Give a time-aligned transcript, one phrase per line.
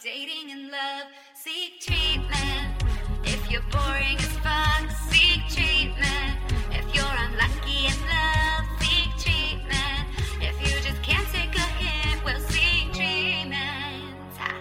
[0.00, 2.82] dating and love, seek treatment.
[3.24, 6.38] If you're boring as fuck, seek treatment.
[6.70, 10.08] If you're unlucky in love, seek treatment.
[10.40, 14.14] If you just can't take a hint, well, seek treatment.
[14.38, 14.54] Ha.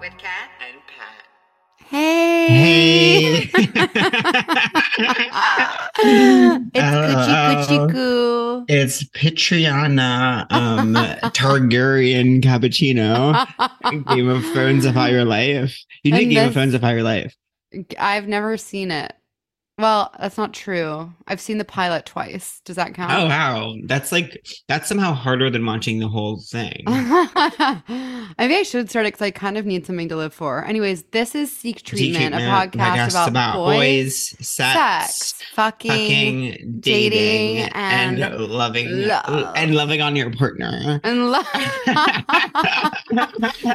[0.00, 1.24] With Cat and Pat.
[1.88, 3.50] Hey.
[4.96, 5.76] Hey.
[6.06, 8.64] it's Coochie Coochie Coo.
[8.68, 10.94] it's Petriana um,
[11.32, 13.46] Targaryen Cappuccino.
[14.14, 15.78] Game of Thrones of Higher Life.
[16.02, 17.34] You did Game of Thrones of Higher Life.
[17.98, 19.15] I've never seen it.
[19.78, 21.12] Well, that's not true.
[21.28, 22.62] I've seen the pilot twice.
[22.64, 23.12] Does that count?
[23.12, 26.82] Oh wow, that's like that's somehow harder than watching the whole thing.
[28.38, 30.64] Maybe I should start it because I kind of need something to live for.
[30.64, 37.10] Anyways, this is Seek Treatment, a podcast, about, boys, sex, sex, fucking, fucking, dating,
[37.60, 39.52] dating, and, and loving love.
[39.56, 41.00] and loving on your partner.
[41.04, 41.42] and, lo-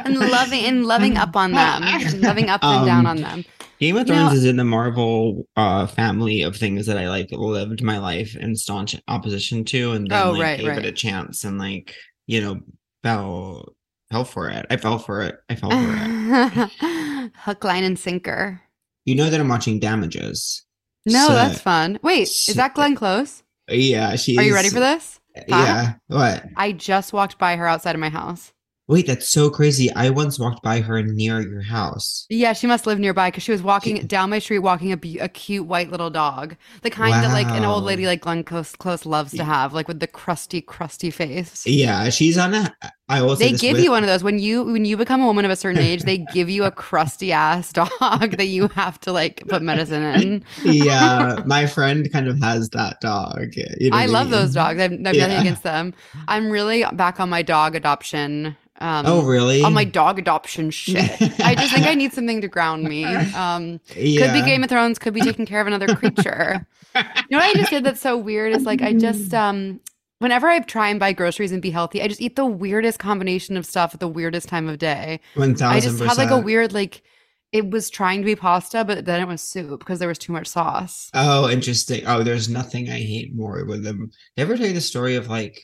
[0.04, 3.44] and loving and loving up on them, and loving up and down Um, on them.
[3.82, 7.82] Game of Thrones is in the Marvel uh, family of things that I like lived
[7.82, 10.78] my life in staunch opposition to, and then Oh, like, right, gave right.
[10.78, 11.92] it a chance and like
[12.28, 12.60] you know
[13.02, 13.74] fell
[14.12, 14.66] fell for it.
[14.70, 15.34] I fell for it.
[15.50, 17.32] I fell for it.
[17.38, 18.60] Hook, line, and sinker.
[19.04, 20.64] You know that I'm watching Damages.
[21.04, 21.98] No, So- that's fun.
[22.04, 23.42] Wait, is that Glenn Close?
[23.68, 24.38] Yeah, she.
[24.38, 25.18] Are you ready for this?
[25.48, 25.94] Yeah.
[26.06, 26.44] What?
[26.56, 28.52] I just walked by her outside of my house.
[28.92, 29.90] Wait, that's so crazy.
[29.94, 32.26] I once walked by her near your house.
[32.28, 34.98] Yeah, she must live nearby because she was walking She- down my street, walking a,
[34.98, 38.44] be- a cute white little dog, the kind that like an old lady like Glenn
[38.44, 41.66] Close, Close loves to have, like with the crusty, crusty face.
[41.66, 42.74] Yeah, she's on a.
[43.12, 45.26] I will They give with- you one of those when you when you become a
[45.26, 46.02] woman of a certain age.
[46.02, 47.90] They give you a crusty ass dog
[48.36, 50.44] that you have to like put medicine in.
[50.64, 53.54] yeah, my friend kind of has that dog.
[53.54, 54.64] you know I love those mean?
[54.64, 54.80] dogs.
[54.80, 55.40] I've, I've nothing Yeah.
[55.40, 55.94] against them.
[56.28, 58.56] I'm really back on my dog adoption.
[58.80, 59.62] Um, Oh, really?
[59.62, 61.08] on my dog adoption shit.
[61.40, 63.04] I just think I need something to ground me.
[63.04, 66.66] Um, Could be Game of Thrones, could be taking care of another creature.
[66.96, 69.80] you know what I just did that's so weird is like I just um
[70.22, 73.56] whenever I try and buy groceries and be healthy, I just eat the weirdest combination
[73.56, 75.20] of stuff at the weirdest time of day.
[75.34, 77.02] One I just had like a weird like
[77.50, 80.32] it was trying to be pasta, but then it was soup because there was too
[80.32, 81.10] much sauce.
[81.12, 82.06] Oh, interesting.
[82.06, 84.10] Oh, there's nothing I hate more with them.
[84.38, 85.60] I ever tell you the story of like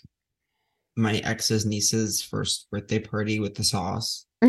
[0.96, 4.26] my ex's niece's first birthday party with the sauce?
[4.42, 4.46] uh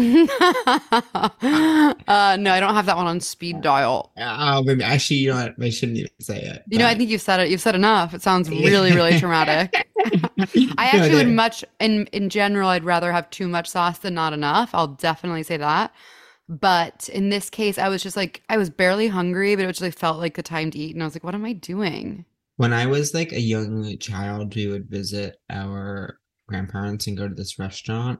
[2.39, 4.11] no, I don't have that one on speed dial.
[4.17, 5.55] Oh, maybe actually, you know what?
[5.59, 6.63] I shouldn't even say it.
[6.67, 7.49] You know, I think you've said it.
[7.49, 8.13] You've said enough.
[8.13, 9.73] It sounds really, really traumatic.
[10.77, 14.31] I actually would much in in general I'd rather have too much sauce than not
[14.31, 14.69] enough.
[14.73, 15.91] I'll definitely say that.
[16.47, 19.81] But in this case, I was just like I was barely hungry, but it just
[19.81, 22.25] like felt like the time to eat and I was like, what am I doing?
[22.57, 27.33] When I was like a young child, we would visit our grandparents and go to
[27.33, 28.19] this restaurant,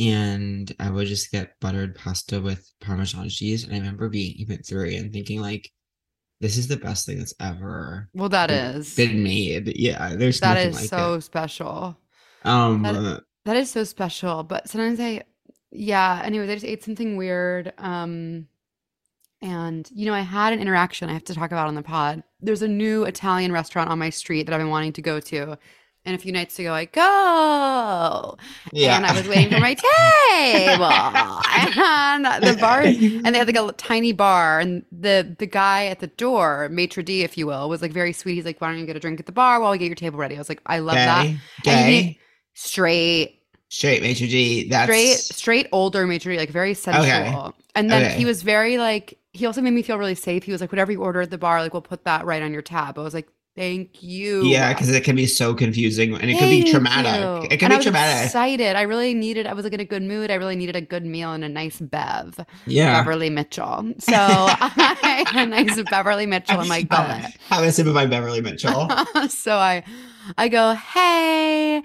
[0.00, 3.64] and I would just get buttered pasta with Parmesan cheese.
[3.64, 5.70] And I remember being even three and thinking like,
[6.40, 10.40] "This is the best thing that's ever Well, that been- is been made." Yeah, there's
[10.40, 11.20] that is like so it.
[11.22, 11.98] special.
[12.44, 14.42] Um, that- uh, That is so special.
[14.42, 15.22] But sometimes I
[15.72, 17.72] yeah, anyways, I just ate something weird.
[17.78, 18.46] Um
[19.42, 22.22] and you know, I had an interaction I have to talk about on the pod.
[22.40, 25.58] There's a new Italian restaurant on my street that I've been wanting to go to.
[26.06, 28.36] And a few nights ago I go.
[28.72, 30.84] yeah, And I was waiting for my table.
[32.24, 36.00] and the bar and they had like a tiny bar and the the guy at
[36.00, 38.36] the door, maitre d if you will, was like very sweet.
[38.36, 39.94] He's like, Why don't you get a drink at the bar while we get your
[39.94, 40.36] table ready?
[40.36, 41.26] I was like, I love that.
[41.62, 42.20] gay, he-
[42.54, 43.36] Straight
[43.68, 44.68] straight maitre d.
[44.68, 47.56] That's straight straight older maitre d', like very sensual Okay.
[47.76, 48.16] and then Okay.
[48.16, 50.90] he was very like he also made me feel really safe he was like whatever
[50.90, 53.14] you order at the bar like we'll put that right on your tab i was
[53.14, 57.42] like thank you Yeah, because it can be so confusing and it can be traumatic.
[57.42, 57.48] you.
[57.50, 58.24] It can And I be was traumatic.
[58.26, 60.80] excited i really needed i was like in a good mood i really needed a
[60.80, 63.02] good meal and a nice bev Yeah.
[63.02, 67.86] beverly mitchell so i had a nice beverly mitchell in my gullet Have a sip
[67.86, 68.88] of my Beverly Mitchell.
[69.28, 69.82] so I
[70.38, 71.82] I go, hey.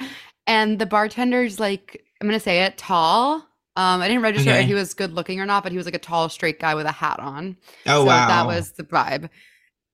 [0.48, 3.36] And the bartender's like, I'm gonna say it, tall.
[3.78, 4.62] Um, I didn't register Okay.
[4.62, 6.76] if he was good looking or not, but he was like a tall, straight guy
[6.76, 7.58] with a hat on.
[7.88, 9.30] Oh so wow, that was the vibe.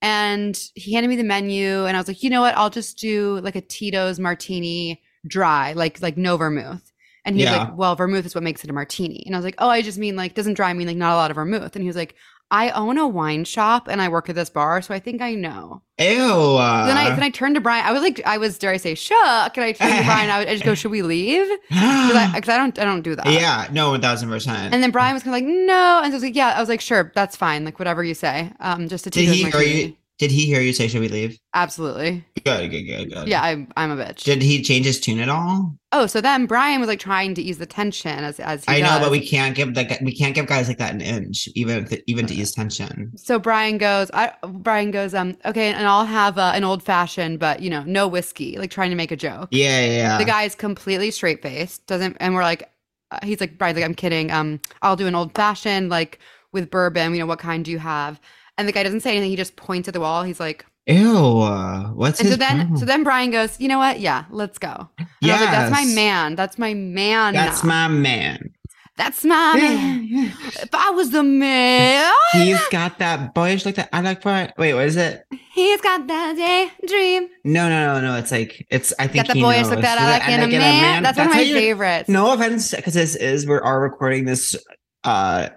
[0.01, 2.57] And he handed me the menu, and I was like, you know what?
[2.57, 6.92] I'll just do like a Tito's martini dry, like like no vermouth.
[7.24, 7.65] And he's Yeah.
[7.65, 9.24] like, well, vermouth is what makes it a martini.
[9.27, 11.18] And I was like, oh, I just mean like doesn't dry mean like not a
[11.18, 11.75] lot of vermouth.
[11.75, 12.15] And he was like,
[12.51, 15.33] I own a wine shop and I work at this bar, so I think I
[15.33, 16.18] know Ew.
[16.18, 17.86] Then I then I turned to Brian.
[17.86, 19.18] I was like, I was dare I say, shook.
[19.56, 20.30] And I turned to Brian.
[20.31, 21.48] I, would, I just go, should we leave?
[21.69, 23.27] Because I, I don't I don't do that.
[23.27, 24.74] yeah, no, one thousand percent.
[24.74, 26.01] And then Brian was kind of like, no.
[26.03, 26.53] And so I was like, yeah.
[26.56, 27.65] I was like, sure, that's fine.
[27.65, 28.51] Like whatever you say.
[28.59, 29.81] Um, just a Did he martini.
[29.81, 29.98] you?
[30.21, 31.39] Did he hear you say, "Should we leave"?
[31.56, 32.23] Absolutely.
[32.45, 33.27] Good, good, good, good.
[33.27, 34.21] Yeah, I'm I'm a bitch.
[34.23, 35.75] Did he change his tune at all?
[35.94, 38.81] oh, so then Brian was like trying to ease the tension as as he I
[38.81, 41.85] know, but we can't give the we can't give guys like that an inch, even
[41.85, 43.12] if, even to ease tension.
[43.18, 47.39] So Brian goes, I Brian goes, um, okay, and I'll have uh, an old fashioned,
[47.39, 49.50] but you know, no whiskey, like trying to make a joke.
[49.51, 49.91] Yeah, yeah.
[49.91, 50.17] yeah.
[50.19, 52.71] The guy is completely straight faced, doesn't, and we're like,
[53.09, 54.29] uh, he's like, Brian's like, I'm kidding.
[54.29, 56.19] Um, I'll do an old fashioned, like
[56.51, 57.13] with bourbon.
[57.13, 58.19] You know, what kind do you have?
[58.61, 59.31] And the guy doesn't say anything.
[59.31, 60.21] He just points at the wall.
[60.21, 61.17] He's like, Ew.
[61.39, 62.77] uh, What's and his so then, problem?
[62.77, 63.99] so then Brian goes, you know what?
[63.99, 64.87] Yeah, let's go.
[65.19, 66.35] Yeah, like, that's my man.
[66.35, 67.33] That's my man.
[67.33, 68.53] That's my man.
[68.97, 70.31] That's my man.
[70.61, 73.89] If I was the man, He's got that boyish look that.
[73.91, 74.51] I like boy.
[74.59, 75.23] Wait, what is it?
[75.53, 77.27] he's got that dream.
[77.43, 78.17] No, no, no, no.
[78.19, 78.93] It's like it's.
[78.99, 79.71] I think Got the he boyish knows.
[79.71, 81.01] look that I like in a man.
[81.03, 82.09] That's, one of my favorites.
[82.09, 84.55] No offense, because this is we are recording this
[85.03, 85.49] uh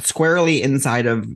[0.00, 1.26] squarely inside of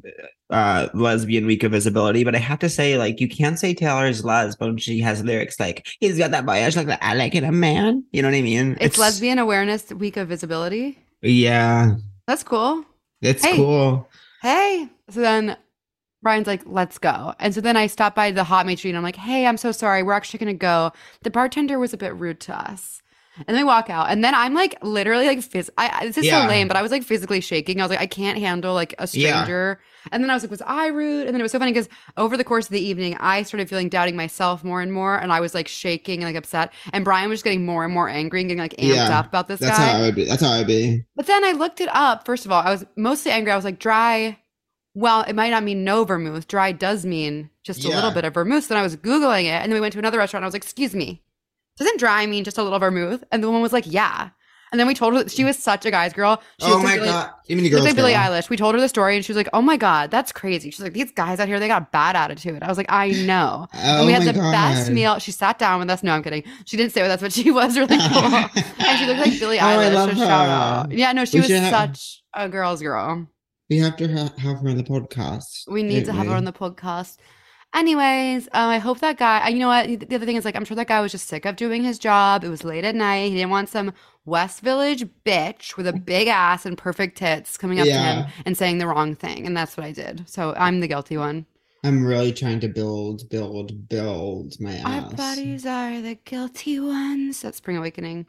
[0.50, 4.22] uh lesbian week of visibility, but I have to say, like, you can't say Taylor's
[4.22, 7.52] lesb when she has lyrics like he's got that boyish like I like it, a
[7.52, 8.04] man.
[8.12, 8.76] You know what I mean?
[8.80, 10.98] It's, Lesbian Awareness Week of Visibility.
[11.22, 12.84] Yeah, That's cool.
[13.22, 13.56] it's Hey.
[13.56, 14.08] cool.
[14.42, 14.88] Hey.
[15.10, 15.56] So then
[16.22, 17.34] Brian's like, let's go.
[17.38, 19.70] And so then I stopped by the hot mate and I'm like, hey, I'm so
[19.72, 20.02] sorry.
[20.02, 20.92] We're actually going to go.
[21.22, 23.02] The bartender was a bit rude to us.
[23.36, 24.10] And then we walk out.
[24.10, 26.42] And then I'm like, literally, like, phys- I, this is Yeah.
[26.42, 27.80] so lame, but I was like physically shaking.
[27.80, 29.44] I was like, I can't handle like a Yeah.
[30.12, 31.26] And then I was like, was I rude?
[31.26, 33.68] And then it was so funny because over the course of the evening, I started
[33.68, 35.16] feeling doubting myself more and more.
[35.16, 36.72] And I was like shaking and like upset.
[36.92, 39.18] And Brian was just getting more and more angry and getting like amped Yeah.
[39.18, 39.66] up about this guy.
[39.66, 39.86] That's guy.
[39.86, 40.24] how I would be.
[40.24, 41.04] That's how I'd be.
[41.16, 42.24] But then I looked it up.
[42.26, 43.52] First of all, I was mostly angry.
[43.52, 44.38] I was like, dry.
[44.94, 46.48] Well, it might not mean no vermouth.
[46.48, 48.64] Dry does mean just a little bit of vermouth.
[48.64, 49.48] So then I was Googling it.
[49.62, 50.40] And then we went to another restaurant.
[50.42, 51.22] And I was like, excuse me,
[51.78, 53.22] doesn't dry mean just a little vermouth?
[53.30, 54.30] And the woman was like, yeah.
[54.72, 56.40] And then we told her that she was such a guy's girl.
[56.60, 57.30] She oh like my Billie- god!
[57.48, 57.84] Even the girls.
[57.84, 58.20] like Billie girl.
[58.20, 58.48] Eilish.
[58.50, 60.70] We told her the story and she was like, oh my God, that's crazy.
[60.70, 62.62] She's like, these guys out here, they got a bad attitude.
[62.62, 63.66] I was like, I know.
[63.74, 65.18] Oh and we had my the best meal.
[65.18, 66.02] She sat down with us.
[66.04, 66.44] No, I'm kidding.
[66.66, 68.22] She didn't stay with us, but she was really cool.
[68.24, 69.94] and she looked like Billie Oh, I Eilish.
[69.94, 70.92] love so shout out.
[70.92, 73.26] Yeah, no, she We was have- such a girl's girl.
[73.68, 75.68] We have to ha- have her on the podcast.
[75.68, 77.18] We need to have her on the podcast.
[77.72, 79.48] Anyways, um, I hope that guy.
[79.48, 79.86] You know what?
[80.08, 82.00] The other thing is, like, I'm sure that guy was just sick of doing his
[82.00, 82.42] job.
[82.42, 83.28] It was late at night.
[83.30, 83.92] He didn't want some
[84.24, 88.56] West Village bitch with a big ass and perfect tits coming up to him and
[88.56, 90.28] saying the wrong thing, and that's what I did.
[90.28, 91.46] So I'm the guilty one.
[91.82, 95.04] I'm really trying to build, build, build my ass.
[95.04, 97.40] Our bodies are the guilty ones.
[97.40, 98.26] That's Spring Awakening.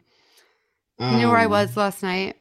[1.00, 2.38] you know where I Um, was last night?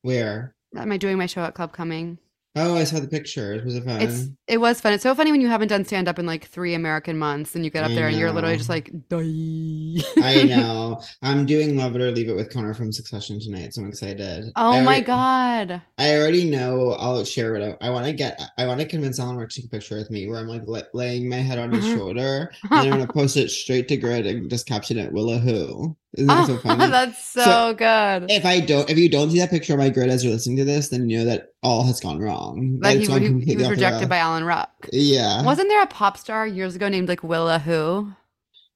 [0.00, 0.54] Where?
[0.74, 2.18] Am I doing my show at Club Cumming?
[2.54, 3.64] Oh, I saw the pictures.
[3.64, 4.02] Was it fun?
[4.02, 4.92] It's it was fun.
[4.92, 7.64] It's so funny when you haven't done stand up in like three American months, and
[7.64, 10.02] you get up I there and you're literally just like, die.
[10.22, 11.00] I know.
[11.22, 14.52] I'm doing Love It or Leave It with Connor from Succession tonight, so I'm excited.
[14.56, 15.82] oh I my already- god.
[15.96, 16.92] I already know.
[16.92, 17.78] I'll share it.
[17.80, 18.38] I, I want to get.
[18.58, 20.62] I want to convince Alan Ruck to take a picture with me where I'm like
[20.66, 21.96] la- laying my head on his Mhm.
[21.96, 25.96] shoulder, and I'm gonna post it straight to Grid and just caption it "Willa Who."
[26.14, 26.86] Isn't that so Oh, funny?
[26.90, 28.30] that's so, So, good.
[28.30, 30.58] if I don't, if you don't see that picture of my grid as you're listening
[30.58, 32.78] to this, then you know that all has gone wrong.
[32.80, 34.88] That he, gone he, he was rejected by Alan Ruck.
[34.92, 35.42] Yeah.
[35.42, 38.12] Wasn't there a pop star years ago named like Willa Who?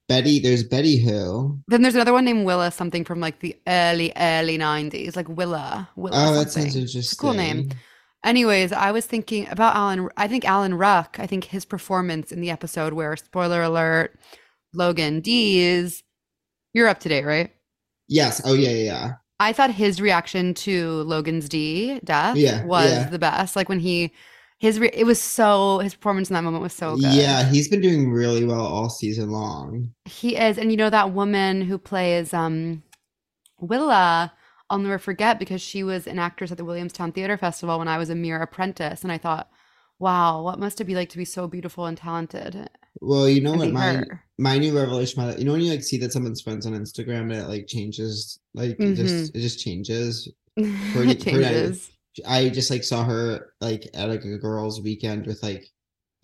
[0.09, 0.39] Betty?
[0.39, 1.59] There's Betty Who.
[1.69, 5.89] Then there's another one named Willa something from like the early early 90s, like Willa.
[5.97, 6.71] Willa Oh, that something.
[6.73, 7.19] sounds interesting.
[7.19, 7.71] Cool name.
[8.25, 10.09] Anyways, I was thinking about Alan.
[10.17, 11.17] I think Alan Ruck.
[11.21, 14.19] I think his performance in the episode where, spoiler alert,
[14.73, 16.03] Logan D's.
[16.77, 17.51] You're up to date, right?
[18.09, 18.41] Yes.
[18.45, 19.13] Oh yeah, yeah, yeah.
[19.39, 23.11] I thought his reaction to Logan's D death Yeah, was yeah.
[23.11, 23.57] the best.
[23.57, 24.13] Like when he,
[24.59, 27.03] his re- it was so his performance in that moment was so good.
[27.03, 29.93] Yeah, he's been doing really well all season long.
[30.05, 32.83] he is, and you know that woman who plays um
[33.61, 34.33] Willa.
[34.71, 37.99] I'll never forget because she was an actress at the Williamstown Theater Festival when I
[37.99, 39.49] was a mere apprentice, and I thought,
[39.99, 42.69] wow, what must it be like to be so beautiful and talented?
[43.01, 44.25] Well, you know what my her.
[44.39, 45.23] my new revelation.
[45.23, 47.67] My, you know when you like see that someone's friends on Instagram and it like
[47.67, 48.95] changes, like it Mm-hmm.
[48.95, 50.29] just it just changes.
[50.57, 51.91] Pretty- it changes.
[52.27, 55.67] I just like saw her like at like a girls' weekend with like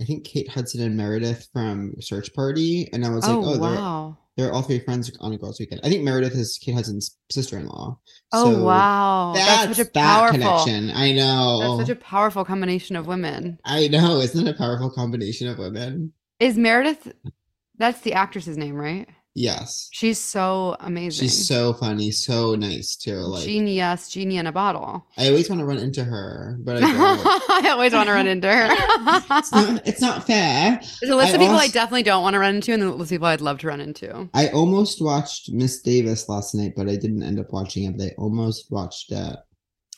[0.00, 3.50] I think Kate Hudson and Meredith from Search Party, and I was like, Oh, oh,
[3.52, 4.16] they're wow!
[4.38, 5.82] they're all three friends on a girls' weekend.
[5.84, 7.98] I think Meredith is Kate Hudson's sister-in-law.
[8.32, 9.32] Oh So wow!
[9.34, 10.38] That's, That's such a powerful.
[10.40, 10.90] connection.
[10.96, 11.76] I know.
[11.76, 13.58] That's such a powerful combination of women.
[13.66, 14.20] I know.
[14.20, 16.14] Isn't it a powerful combination of women?
[16.42, 17.12] Is Meredith?
[17.78, 19.08] That's the actress's name, right?
[19.36, 19.88] Yes.
[19.92, 21.28] She's so amazing.
[21.28, 23.14] She's so funny, so nice too.
[23.14, 25.06] Like genius, genie in a bottle.
[25.16, 26.90] I always want to run into her, but I don't.
[27.64, 28.66] I always want to run into her.
[29.38, 29.86] it's not.
[29.86, 30.80] It's not fair.
[31.00, 32.90] There's a list I of people I definitely don't want to run into, and a
[32.90, 34.28] list of people I'd love to run into.
[34.34, 37.96] I almost watched Miss Davis last night, but I didn't end up watching it.
[37.96, 39.36] But I almost watched uh,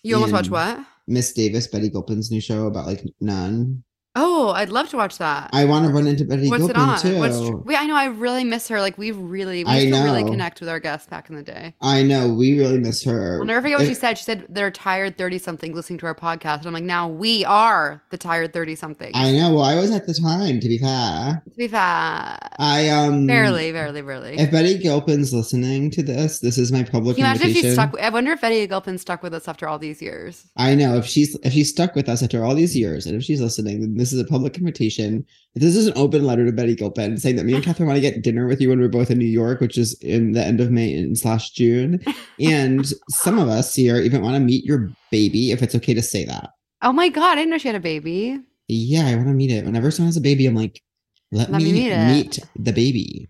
[0.02, 0.78] You almost watched what?
[1.06, 3.82] Miss Davis, Betty Gilpin's new show about like nun.
[4.16, 5.50] Oh, I'd love to watch that.
[5.52, 7.00] I want to run into Betty What's it Gilpin on?
[7.00, 7.18] too.
[7.18, 8.80] What's wait, I know I really miss her.
[8.80, 11.42] Like we really we I used to really connect with our guests back in the
[11.42, 11.75] day.
[11.80, 13.40] I know we really miss her.
[13.40, 14.16] I'll never forget what she said.
[14.16, 16.59] She said they're tired thirty something listening to our podcast.
[16.59, 19.11] And I'm like, now we are the tired thirty something.
[19.14, 19.54] I know.
[19.54, 20.61] Well, I was at the time.
[20.61, 21.80] To be fair, To be fair.
[21.80, 24.38] I um Barely, barely, barely.
[24.38, 27.73] If Betty Gilpin's listening to this, this is my public Can you imagine if she's
[27.73, 27.99] stuck?
[27.99, 30.47] I wonder if Betty Gilpin stuck with us after all these years.
[30.56, 33.25] I know if she's if she's stuck with us after all these years, and if
[33.25, 35.25] she's listening, then this is a public invitation.
[35.54, 38.02] This is an open letter to Betty Gilpin saying that me and Catherine want to
[38.02, 40.61] get dinner with you when we're both in New York, which is in the end
[40.61, 42.00] of May and slash June.
[42.40, 46.02] And some of us here even want to meet your baby, if it's okay to
[46.02, 46.50] say that.
[46.82, 48.40] Oh my god, I didn't know she had a baby.
[48.66, 49.64] Yeah, I want to meet it.
[49.64, 50.82] Whenever someone has a baby, I'm like,
[51.30, 53.28] let, Let me, me meet meet the baby.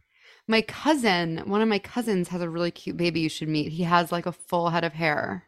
[0.49, 3.73] My cousin, one of my cousins, has a really cute baby you should meet.
[3.73, 5.45] He has like a full head of hair.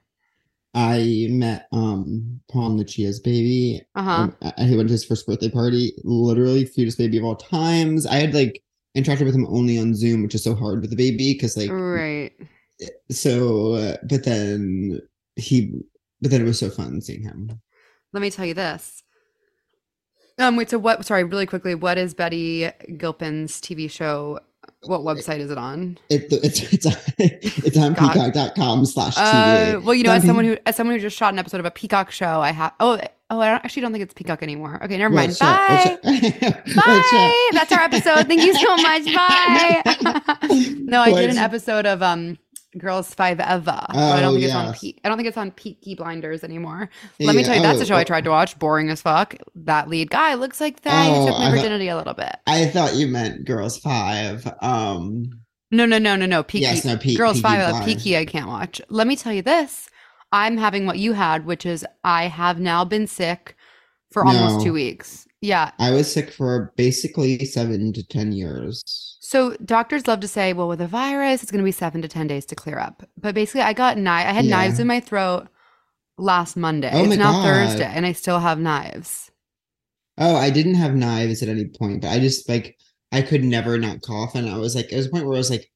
[0.77, 3.81] I met um Paul Lucia's baby.
[3.95, 4.11] Uh huh.
[4.11, 5.95] Um, I- he went to his first birthday party.
[6.05, 8.05] Literally cutest baby of all times.
[8.05, 8.63] I had like
[8.95, 11.71] interacted with him only on Zoom, which is so hard with the baby because like
[11.71, 12.33] right.
[13.11, 13.73] so.
[13.73, 15.01] Uh, but then
[15.37, 15.73] he,
[16.21, 17.59] but then it was so fun seeing him.
[18.13, 19.03] Let me tell you this.
[20.39, 20.69] Um, wait.
[20.69, 21.07] So what?
[21.07, 21.75] Sorry, really quickly.
[21.75, 24.41] What is Betty Gilpin's TV show?
[24.83, 25.99] What website is it on?
[26.11, 26.87] It, it's it's
[27.19, 28.13] it's on God.
[28.13, 31.39] peacock.com slash Uh, well, you know, as someone who as someone who just shot an
[31.39, 32.73] episode of a Peacock show, I have.
[32.79, 34.79] Oh, oh, I don't, actually don't think it's Peacock anymore.
[34.85, 35.33] Okay, never mind.
[35.33, 35.39] Up?
[35.41, 35.99] Bye.
[36.05, 36.85] What's up?
[36.85, 37.49] Bye.
[37.53, 38.27] That's our episode.
[38.29, 39.05] Thank you so much.
[39.15, 40.75] Bye.
[40.79, 42.39] no, I did an episode of um
[42.79, 43.87] Girls Five Eva.
[43.89, 44.95] but I don't Oh, think it's on yes.
[45.05, 46.89] I don't think it's on Peaky Blinders anymore.
[47.21, 48.59] Let me tell you, that's oh, a show I oh, tried to watch.
[48.59, 49.35] Boring as fuck.
[49.55, 51.09] That lead guy looks like that.
[51.09, 52.37] Oh, he took my I thought- virginity a little bit.
[52.47, 54.47] I thought you meant Girls Five.
[54.63, 55.25] Um,
[55.71, 56.43] No, no, no, no, no.
[56.43, 56.63] Peaky.
[56.63, 57.85] yes, no, Pe- Girls Peaky Five.
[57.85, 58.17] Peaky.
[58.17, 58.81] I can't watch.
[58.89, 59.89] Let me tell you this.
[60.33, 63.57] I'm having what you had, which is I have now been sick
[64.13, 64.65] for almost No.
[64.65, 65.27] two weeks.
[65.47, 65.71] Yeah.
[65.79, 68.83] I was sick for basically seven to ten years.
[69.21, 72.09] So doctors love to say, well, with a virus, it's going to be seven to
[72.09, 73.05] ten days to clear up.
[73.17, 74.27] But basically, I got knife.
[74.27, 74.57] I had Yeah.
[74.57, 75.47] knives in my throat
[76.19, 76.91] last Monday.
[76.93, 77.45] Oh it's now God.
[77.45, 79.31] Thursday, and I still have knives.
[80.19, 82.77] Oh, I didn't have knives at any point, but I just like
[83.13, 85.39] I could never not cough, and I was like, there was a point where I
[85.39, 85.71] was like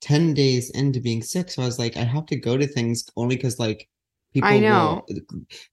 [0.00, 3.04] ten days into being sick, so I was like, I have to go to things
[3.16, 3.86] only because like
[4.32, 4.48] people.
[4.48, 5.04] I know.
[5.08, 5.26] Will,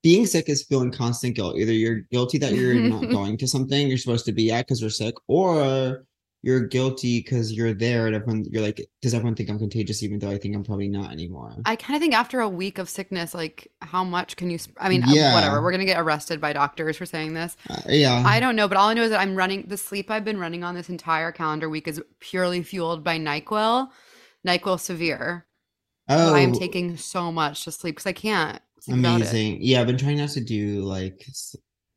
[0.04, 1.58] being sick is feeling constant guilt.
[1.58, 4.82] Either you're guilty that you're not going to something you're supposed to be at because
[4.82, 6.06] you're sick, or
[6.44, 10.20] you're guilty because you're there and everyone you're like, does everyone think I'm contagious even
[10.20, 11.56] though I think I'm probably not anymore?
[11.66, 14.58] I kind of think after a week of sickness, like how much can you?
[14.62, 15.34] Sp- I mean, uh, Yeah.
[15.34, 15.62] whatever.
[15.62, 17.58] We're gonna get arrested by doctors for saying this.
[17.70, 18.24] Uh, yeah.
[18.26, 19.66] I don't know, but all I know is that I'm running.
[19.68, 23.90] The sleep I've been running on this entire calendar week is purely fueled by NyQuil,
[24.46, 25.46] NyQuil Severe.
[26.10, 28.62] Oh, I'm taking so much to sleep because I can't.
[28.80, 29.24] sleep without it.
[29.26, 29.58] Amazing.
[29.62, 31.26] Yeah, I've been trying not to do like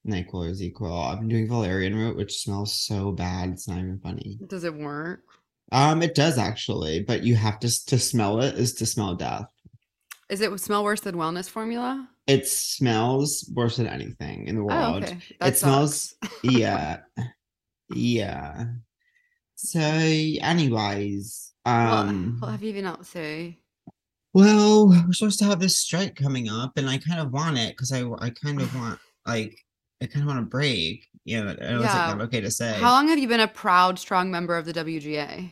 [0.06, 1.12] NyQuil or ZzzQuil.
[1.12, 3.50] I've been doing valerian root, which smells so bad.
[3.50, 4.38] It's not even funny.
[4.46, 5.20] Does it work?
[5.72, 9.46] Um, it does actually, but you have to to smell it is to smell death.
[10.28, 12.08] Is it smell worse than wellness formula?
[12.26, 15.04] It smells worse than anything in the Oh, world.
[15.04, 15.18] okay.
[15.40, 16.14] That It smells.
[16.42, 16.98] yeah,
[17.88, 18.66] yeah.
[19.56, 23.54] So, anyways, um, what have you been up to?
[24.32, 27.76] Well, we're supposed to have this strike coming up, and I kind of want it
[27.76, 29.56] because I I kind of want like
[30.02, 31.06] I kind of want a break.
[31.24, 32.74] You know, I it's like not okay to say.
[32.74, 35.50] How long have you been a proud, strong member of the WGA?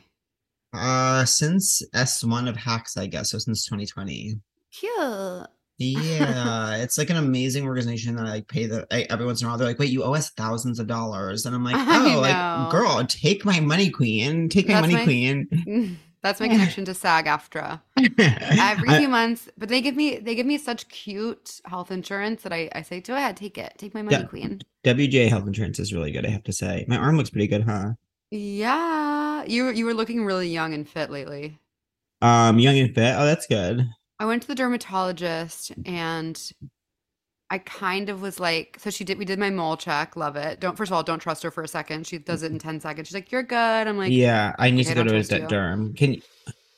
[0.73, 3.31] Uh, since S one of Hacks, I guess.
[3.31, 4.41] So since 2020.
[4.73, 5.47] Cute.
[5.79, 9.47] Yeah, it's like an amazing organization that I like pay the I, every once in
[9.47, 9.59] a while.
[9.59, 13.05] They're like, "Wait, you owe us thousands of dollars," and I'm like, "Oh, like girl,
[13.07, 14.49] take my money, queen.
[14.49, 17.81] Take my That's money, my- queen." That's my connection to SAG-AFTRA.
[17.97, 22.43] Every I- few months, but they give me they give me such cute health insurance
[22.43, 24.25] that I, I say, go ahead, take it, take my money, Yeah.
[24.25, 24.61] queen.
[24.85, 26.27] WGA health insurance is really good.
[26.27, 27.93] I have to say, my arm looks pretty good, huh?
[28.31, 31.59] Yeah, you you were looking really young and fit lately.
[32.21, 33.15] Um, young and fit.
[33.17, 33.89] Oh, that's good.
[34.19, 36.41] I went to the dermatologist and
[37.51, 40.17] I kind of was like, so she did, we did my mole check.
[40.17, 40.61] Love it.
[40.61, 42.07] Don't, first of all, don't trust her for a second.
[42.07, 43.09] She does it in 10 seconds.
[43.09, 43.57] She's like, you're good.
[43.57, 45.97] I'm like, yeah, I need okay, to go to a d- derm.
[45.97, 46.23] Can you?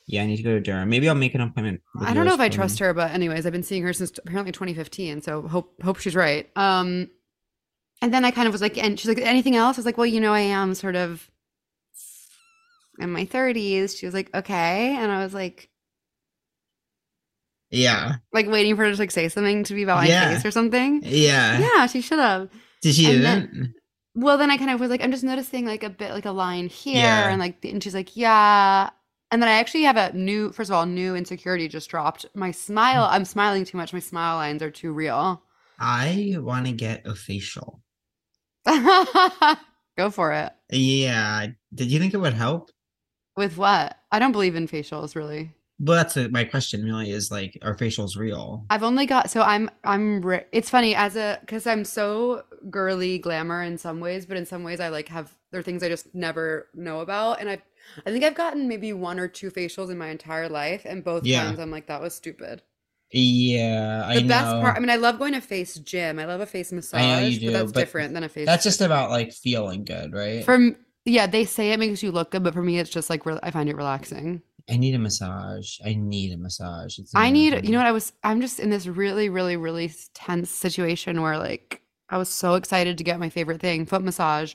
[0.07, 0.89] Yeah, I need to go to derm.
[0.89, 1.83] Maybe I'll make an appointment.
[2.01, 4.53] I don't know if I trust her, but anyways, I've been seeing her since apparently
[4.53, 5.23] 2015.
[5.23, 6.49] So hope, hope she's right.
[6.57, 7.11] Um,
[8.03, 9.77] and then I kind of was like, and she's like, anything else?
[9.77, 11.31] I was like, well, you know, I am sort of
[12.99, 13.99] in my 30s.
[13.99, 14.97] She was like, okay.
[14.97, 15.69] And I was like,
[17.71, 20.35] Yeah, like waiting for her to like say something to be about my Yeah.
[20.35, 21.03] face or something.
[21.05, 21.59] yeah.
[21.61, 22.49] Yeah, she should have.
[22.83, 23.75] Did she then-
[24.17, 26.33] Well, then I kind of was like, I'm just noticing like a bit like a
[26.33, 27.29] line here, Yeah.
[27.31, 28.91] and like, and she's like, yeah.
[29.31, 32.27] And then I actually have a new, first of all, new insecurity just dropped.
[32.35, 33.93] My smile, I'm smiling too much.
[33.93, 35.41] My smile lines are too real.
[35.79, 37.81] I want to get a facial.
[39.97, 40.53] Go for it.
[40.71, 41.47] Yeah.
[41.75, 42.71] Did you think it would help?
[43.37, 43.97] With what?
[44.11, 45.53] I don't believe in facials really.
[45.83, 46.85] Well, that's a, my question.
[46.85, 48.67] Really, is like, are facials real?
[48.69, 50.23] I've only got so I'm I'm
[50.53, 54.63] it's funny as a because I'm so girly glamour in some ways, but in some
[54.63, 57.63] ways I like have there are things I just never know about, and I
[58.07, 61.25] I think I've gotten maybe one or two facials in my entire life, and both
[61.25, 61.45] Yeah.
[61.45, 62.63] times I'm like that was stupid.
[63.13, 64.61] Yeah, I The best know.
[64.61, 66.19] part, I mean, I love going to face gym.
[66.19, 68.29] I love a face massage, I know you but do, that's but different than a
[68.29, 68.47] face.
[68.47, 70.45] That's just about like feeling good, right?
[70.45, 71.27] from yeah.
[71.27, 73.51] They say it makes you look good, but for me, it's just like re- I
[73.51, 74.43] find it relaxing.
[74.69, 75.79] I need a massage.
[75.85, 76.99] I need a massage.
[76.99, 77.87] It's I need, you know what?
[77.87, 82.29] I was, I'm just in this really, really, really tense situation where like I was
[82.29, 84.55] so excited to get my favorite thing, foot massage,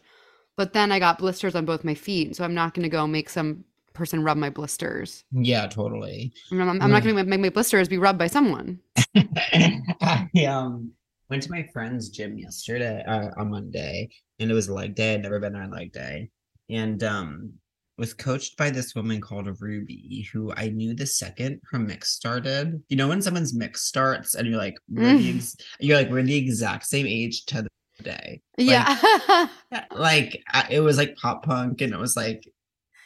[0.58, 2.36] but then I got blisters on both my feet.
[2.36, 5.24] So I'm not going to go make some person rub my blisters.
[5.32, 6.34] Yeah, totally.
[6.52, 8.80] I'm, I'm, I'm not going to make my blisters be rubbed by someone.
[9.16, 10.92] I um
[11.30, 14.10] went to my friend's gym yesterday uh, on Monday,
[14.40, 15.16] and it was leg day.
[15.16, 16.30] I'd never been there on leg day,
[16.70, 17.54] and um
[17.98, 22.82] was coached by this woman called Ruby, who I knew the second her mix started.
[22.90, 25.38] You know when someone's mix starts, and you're like, we're the mm.
[25.38, 28.42] ex- you're like, we're the exact same age to the day.
[28.58, 29.48] Like, yeah.
[29.92, 32.44] like it was like pop punk, and it was like.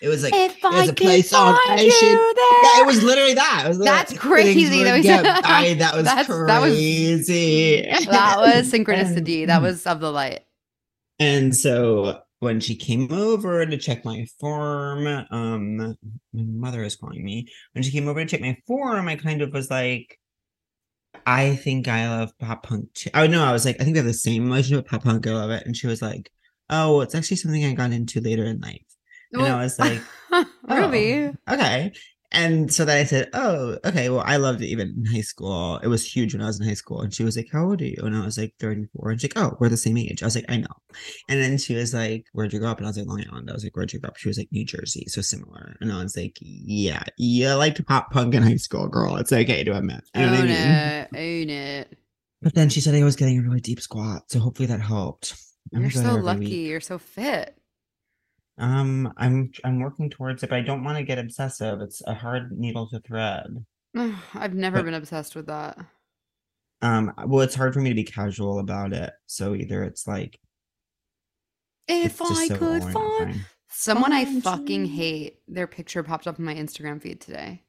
[0.02, 2.64] It was like if there's I a place on you there.
[2.64, 3.64] yeah, it was literally that.
[3.66, 4.82] It was That's like, crazy.
[4.82, 7.82] That was- I, that was That's- that was- crazy.
[7.82, 9.48] that was synchronicity.
[9.48, 10.46] That was of the light.
[11.20, 15.96] And so when she came over to check my form, um, my
[16.34, 17.48] mother is calling me.
[17.74, 20.20] When she came over to check my form, I kind of was like,
[21.26, 23.10] I think I love pop punk too.
[23.14, 25.28] Oh no, I was like, I think we have the same relationship with pop punk.
[25.28, 25.66] I love it.
[25.66, 26.32] And she was like,
[26.70, 28.86] Oh, it's actually something I got into later in life.
[29.34, 30.02] And I was like,
[30.70, 31.32] Ruby.
[31.48, 31.92] Oh, okay.
[32.32, 34.10] And so then I said, Oh, okay.
[34.10, 35.78] Well, I loved it even in high school.
[35.82, 37.02] It was huge when I was in high school.
[37.02, 37.98] And she was like, How old are you?
[38.04, 39.10] And I was like, 34.
[39.12, 40.22] And she's like, Oh, we're the same age.
[40.22, 40.68] I was like, I know.
[41.28, 42.78] And then she was like, Where'd you grow up?
[42.78, 43.50] And I was like, Long Island.
[43.50, 44.18] I was like, Where'd you grow up?
[44.18, 45.06] She was like, New Jersey.
[45.08, 45.76] So similar.
[45.82, 49.16] And I was like, Yeah, you liked pop punk in high school, girl.
[49.18, 50.02] It's okay to admit.
[50.14, 50.56] You know what I Own mean?
[50.56, 51.08] it.
[51.16, 51.98] Own it.
[52.42, 54.32] But then she said I was getting a really deep squat.
[54.32, 55.36] So hopefully that helped.
[55.74, 56.40] I'm You're so lucky.
[56.40, 56.68] week.
[56.68, 57.56] You're so fit.
[58.60, 61.80] Um, I'm I'm working towards it, but I don't want to get obsessive.
[61.82, 63.66] It's a hard needle to thread.
[64.36, 65.78] I've never But- been obsessed with that.
[66.82, 69.12] Um, well, it's hard for me to be casual about it.
[69.26, 70.40] So either it's like
[71.88, 76.46] If it's I so could find someone I fucking hate, their picture popped up on
[76.46, 77.64] my Instagram feed today.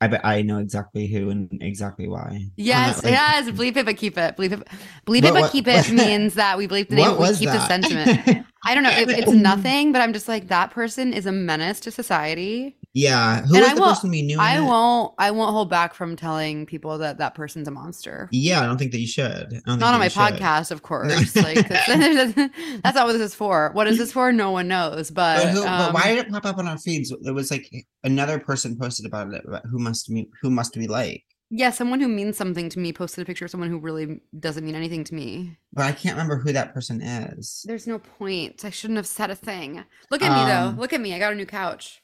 [0.00, 2.46] I bet I know exactly who and exactly why.
[2.56, 3.50] Yes, like- yes.
[3.50, 4.36] Believe it, but keep it.
[4.36, 4.68] Believe it.
[5.04, 7.18] Believe it, but what- keep it means that we believe the name.
[7.18, 8.46] We keep the sentiment.
[8.64, 8.90] I don't know.
[8.90, 12.76] It, it's nothing, but I'm just like that person is a menace to society.
[12.94, 14.38] Yeah, who And was I the person we knew?
[14.40, 15.14] I won't.
[15.18, 18.28] I won't hold back from telling people that that person's a monster.
[18.32, 19.60] Yeah, I don't think that you should.
[19.66, 20.20] Not on my should.
[20.20, 21.36] podcast, of course.
[21.36, 21.86] Like that's,
[22.82, 23.70] that's not what this is for.
[23.74, 24.32] What is this for?
[24.32, 25.10] No one knows.
[25.10, 27.12] But, But, who, but um, why did it pop up on our feeds?
[27.20, 27.70] There was like
[28.04, 29.44] another person posted about it.
[29.46, 30.28] About who must me?
[30.42, 31.24] Who must we like?
[31.50, 34.64] Yeah, someone who means something to me posted a picture of someone who really doesn't
[34.66, 35.56] mean anything to me.
[35.72, 37.64] But I can't remember who that person is.
[37.66, 38.66] There's no point.
[38.66, 39.82] I shouldn't have said a thing.
[40.10, 40.80] Look at me Um, though.
[40.80, 41.14] Look at me.
[41.14, 42.02] I got a new couch.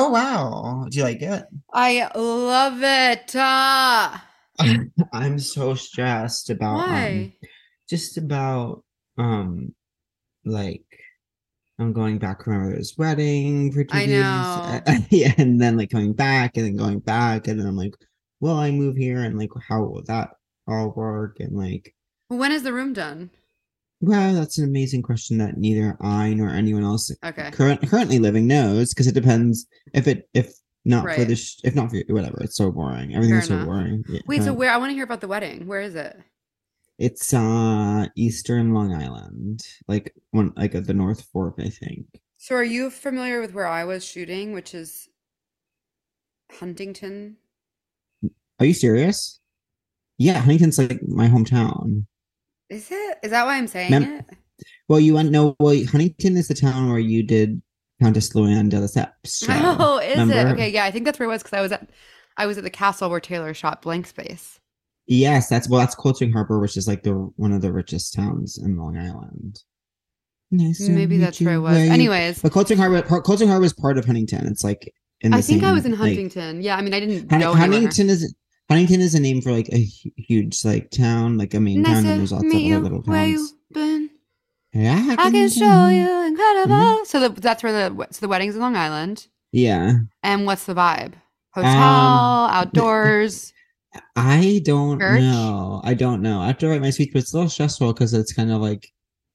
[0.00, 1.42] Oh wow, do you like it?
[1.74, 3.32] I love it.
[3.34, 4.24] Ah,
[5.12, 7.32] I'm so stressed about um,
[7.90, 8.84] just about
[9.16, 9.74] um
[10.44, 10.84] like
[11.80, 15.06] I'm going back from my mother's wedding for two I days.
[15.10, 17.96] yeah, and then like coming back and then going back and then I'm like,
[18.38, 20.30] well, I move here and like how will that
[20.68, 21.40] all work?
[21.40, 21.92] And like,
[22.28, 23.30] when is the room done?
[24.00, 27.50] Well, that's an amazing question that neither I nor anyone else Okay.
[27.50, 30.52] current currently living knows because it depends if it if
[30.84, 31.28] not for Right.
[31.28, 32.38] the sh- if not for whatever.
[32.42, 33.14] It's so boring.
[33.14, 34.04] Everything's so boring.
[34.08, 35.66] Yeah, Wait, so where I want to hear about the wedding.
[35.66, 36.16] Where is it?
[36.98, 42.06] It's uh Eastern Long Island, like one like at the North Fork, I think.
[42.38, 45.08] So are you familiar with where I was shooting, which is
[46.52, 47.36] Huntington?
[48.60, 49.40] Are you serious?
[50.16, 52.06] Yeah, Huntington's like my hometown.
[52.70, 53.18] Is it?
[53.22, 54.24] Is that why I'm saying Mem- it?
[54.88, 55.56] Well, you want no?
[55.58, 57.62] Well, Huntington is the town where you did
[58.02, 59.46] Countess Luann de Lesseps.
[59.80, 60.46] Oh, is it?
[60.48, 61.88] Okay, yeah, I think that's where it was because I was at
[62.36, 64.58] I was at the castle where Taylor shot Blank Space.
[65.06, 68.12] Yes, that's well, that's Cold Spring Harbor, which is like the one of the richest
[68.14, 69.62] towns in Long Island.
[70.50, 71.76] Nice Maybe that's where I was.
[71.76, 74.46] Anyways, but Cold Spring Harbor, Cold Spring Harbor is part of Huntington.
[74.46, 76.62] It's like in the I think I was in like- Huntington.
[76.62, 77.42] yeah, I mean, I didn't Hun-.
[77.42, 78.34] Huntington is
[78.68, 79.78] Huntington is a name for like a
[80.16, 83.30] huge like town, like a main town, and there's lots of other little towns.
[83.30, 84.10] you been.
[84.74, 86.74] Yeah, I can show you incredible.
[86.76, 87.04] Mm-hmm.
[87.04, 89.26] So the, that's where the so the wedding's in Long Island.
[89.52, 91.14] Yeah, And what's the vibe?
[91.52, 93.54] Hotel, Um, outdoors.
[94.16, 95.20] I don't Church?
[95.22, 95.80] know.
[95.82, 96.40] I don't know.
[96.40, 98.60] I have to write my speech, but it's a little stressful because it's kind of
[98.60, 98.86] like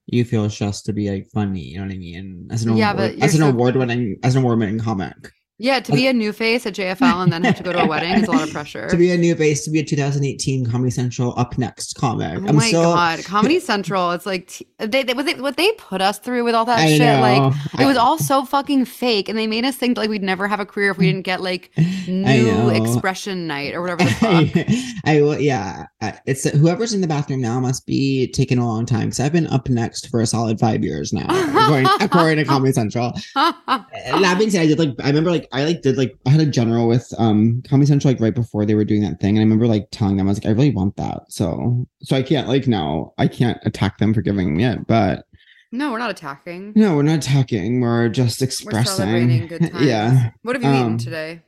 [0.06, 1.62] you feel stressed to be like funny.
[1.62, 2.46] You know what I mean?
[2.52, 5.16] As an Yeah, award, but as an so- award winning as an award winning comic.
[5.58, 7.86] Yeah, to be a new face at JFL and then have to go to a
[7.86, 8.88] wedding is a lot of pressure.
[8.88, 12.40] To be a new face, to be a 2018 Comedy Central up next comic.
[12.42, 14.10] Oh I'm my still, god, Comedy Central!
[14.10, 16.80] It's like t- they, they what they what they put us through with all that
[16.80, 16.98] I shit.
[16.98, 17.20] know.
[17.20, 20.48] Like it was all so fucking fake, and they made us think like we'd never
[20.48, 21.70] have a career if we didn't get like
[22.08, 24.76] new expression night or whatever the fuck.
[25.06, 25.86] I will, yeah.
[26.26, 29.46] It's whoever's in the bathroom now must be taking a long time because I've been
[29.46, 33.12] up next for a solid five years now, according, according to Comedy Central.
[33.36, 36.40] That being said, I did like I remember like I like did like I had
[36.40, 39.40] a general with um Comedy Central like right before they were doing that thing, and
[39.40, 42.22] I remember like telling them I was like I really want that, so so I
[42.22, 45.26] can't like no I can't attack them for giving me it, but
[45.72, 46.72] no, we're not attacking.
[46.76, 48.96] no, we're not attacking, we're just We're expressing.
[48.96, 49.84] celebrating good times.
[49.86, 51.42] yeah, What have you eaten Um, today?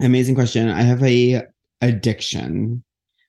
[0.00, 0.68] amazing question.
[0.70, 1.42] I have a
[1.82, 2.82] addiction.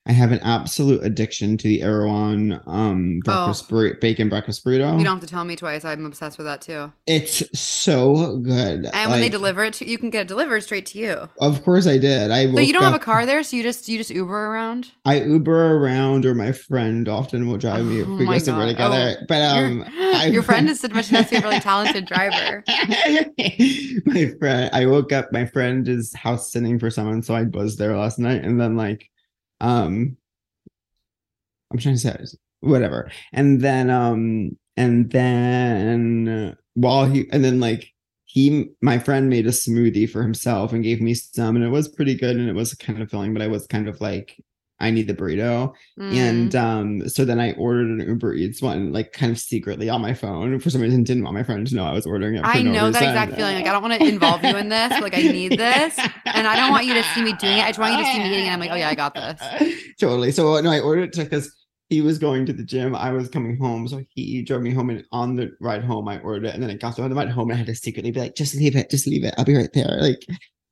[0.08, 4.94] I have an absolute addiction to the Erewhon um breakfast burri- bacon breakfast burrito.
[4.94, 4.98] Oh.
[4.98, 5.84] You don't have to tell me twice.
[5.84, 6.92] I'm obsessed with that too.
[7.08, 8.86] It's so good.
[8.94, 11.30] And when they deliver it, to, you can get it delivered straight to you.
[11.40, 12.30] of course I did.
[12.30, 14.92] I So you don't have a car there, so you just you just Uber around.
[15.06, 18.04] I Uber around, or my friend often will drive me.
[18.04, 19.26] Oh We go somewhere together.
[19.28, 22.64] But um, your, your friend is much a really talented driver.
[24.06, 25.32] my friend, I woke up.
[25.32, 28.76] My friend is house sitting for someone, so I was there last night, and then
[28.76, 29.10] like,
[29.62, 30.18] um,
[31.72, 32.18] I'm trying to say
[32.62, 37.92] whatever, and then um, and then while he, and then like
[38.26, 41.88] he, my friend made a smoothie for himself and gave me some, and it was
[41.88, 44.38] pretty good, and it was kind of filling, but I was kind of like.
[44.80, 45.74] I need the burrito.
[45.98, 46.16] Mm.
[46.16, 50.02] And um, so then I ordered an Uber Eats one, like kind of secretly on
[50.02, 50.60] my phone.
[50.60, 52.42] For some reason, didn't want my friend to know I was ordering it.
[52.44, 53.56] I no know that exact feeling.
[53.56, 54.92] Like I don't want to involve you in this.
[55.00, 57.64] Like I need this, and I don't want you to see me doing it.
[57.64, 58.48] I just want you to see me eating it.
[58.48, 59.84] And I'm like, oh yeah, I got this.
[60.00, 60.32] totally.
[60.32, 61.56] So no, I ordered it because
[61.90, 62.96] he was going to the gym.
[62.96, 64.90] I was coming home, so he drove me home.
[64.90, 67.30] And on the ride home, I ordered it, and then I got on the ride
[67.30, 69.36] home, and I had to secretly be like, "Just leave it, just leave it.
[69.38, 70.26] I'll be right there." Like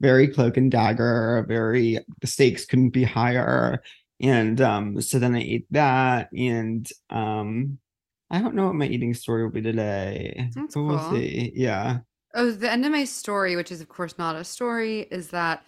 [0.03, 1.43] very cloak and dagger.
[1.47, 3.81] Very the stakes couldn't be higher.
[4.21, 7.79] And um, so then I ate that, and um,
[8.29, 10.49] I don't know what my eating story will be today.
[10.55, 11.11] That's but we'll cool.
[11.13, 11.51] see.
[11.55, 11.99] Yeah.
[12.35, 15.63] Oh, the end of my story, which is of course not a story, is that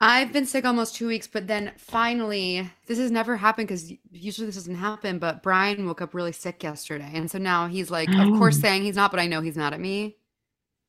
[0.00, 4.46] I've been sick almost two weeks, but then finally, this has never happened because usually
[4.46, 5.18] this doesn't happen.
[5.18, 8.60] But Brian woke up really sick yesterday, and so now he's like, of course, Oh.
[8.62, 10.16] saying he's not, but I know he's mad at me.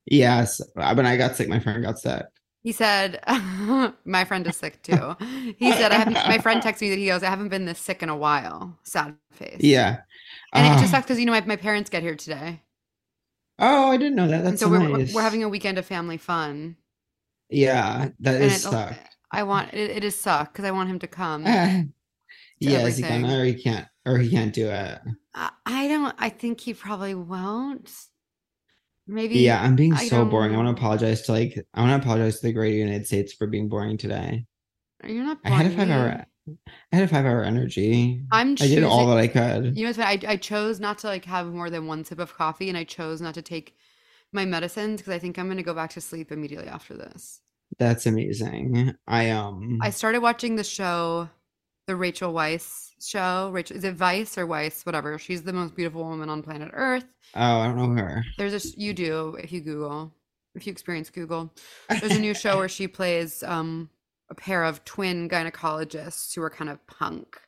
[0.09, 0.61] Yes.
[0.77, 2.25] uh, When I got sick, my friend got sick.
[2.63, 3.21] He said,
[4.05, 5.15] "My friend is sick too."
[5.57, 7.79] He said, "I haven't." My friend texted me that he goes, "I haven't been this
[7.79, 9.57] sick in a while." Sad face.
[9.61, 9.99] Yeah.
[10.53, 10.97] and it just Ah.
[10.97, 12.61] sucks because you know my, my parents get here today,
[13.59, 14.39] Oh, I didn't know that.
[14.39, 16.75] and That's so we're we're- we're having a weekend of family fun.
[17.49, 18.95] Yeah, that And is suck.
[19.31, 21.43] I want it, it is suck because I want him to come.
[21.47, 21.83] Ah.
[22.59, 23.31] yes, he can, everything.
[23.39, 24.99] or he can't, or he can't do it.
[25.35, 26.15] I, I don't.
[26.17, 27.89] I think he probably won't.
[29.07, 29.39] Maybe.
[29.39, 30.53] Yeah, I'm being I so boring.
[30.53, 33.33] I want to apologize to like, I want to apologize to the greater United States
[33.33, 34.45] for being boring today.
[35.05, 35.39] You're not.
[35.45, 36.25] I had a five hour.
[36.91, 38.23] I had a five hour energy.
[38.31, 38.53] I'm.
[38.59, 39.77] I did all that I could.
[39.77, 40.27] You know what's funny?
[40.27, 42.83] I I chose not to like have more than one sip of coffee, and I
[42.83, 43.75] chose not to take
[44.33, 47.41] my medicines because I think I'm gonna go back to sleep immediately after this.
[47.79, 48.95] That's amazing.
[49.07, 51.29] I um, I started watching the show,
[51.87, 53.49] the Rachel Weisz show.
[53.51, 54.85] Rachel is it Vice or Weiss?
[54.85, 55.17] Whatever.
[55.17, 57.05] She's the most beautiful woman on planet Earth.
[57.35, 58.23] oh, I don't know her.
[58.37, 60.13] There's a you do if you Google,
[60.55, 61.53] if you experience Google.
[61.89, 63.89] There's a new show where she plays um
[64.29, 67.39] a pair of twin gynecologists who are kind of punk.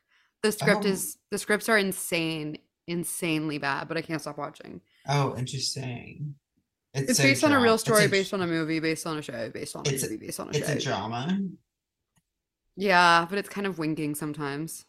[0.42, 0.88] The script Oh.
[0.88, 4.80] is the scripts are insane, insanely bad, but I can't stop watching.
[5.06, 6.34] Oh, interesting.
[6.94, 9.22] It's a based on a real story, a- based on a movie, based on a
[9.22, 10.72] show, based on a It's a- movie, based on a It's show.
[10.72, 11.38] It's a drama.
[12.80, 14.86] Yeah, but it's kind of winking sometimes.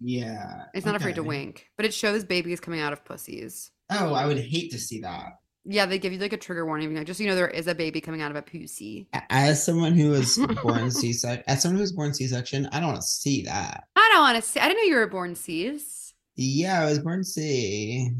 [0.00, 0.64] Yeah.
[0.72, 1.28] It's not afraid to okay.
[1.28, 3.70] wink, but it shows babies coming out of pussies.
[3.90, 5.32] Oh, I would hate to see that.
[5.66, 7.66] Yeah, they give you like a trigger warning, like, just so you know, there is
[7.66, 9.08] a baby coming out of a pussy.
[9.28, 13.02] As someone who was born C-section, as someone who was born C-section, I don't want
[13.02, 13.84] to see that.
[13.96, 14.60] I don't want to see.
[14.60, 16.14] I didn't know you were born C's.
[16.36, 18.12] Yeah, I was born C.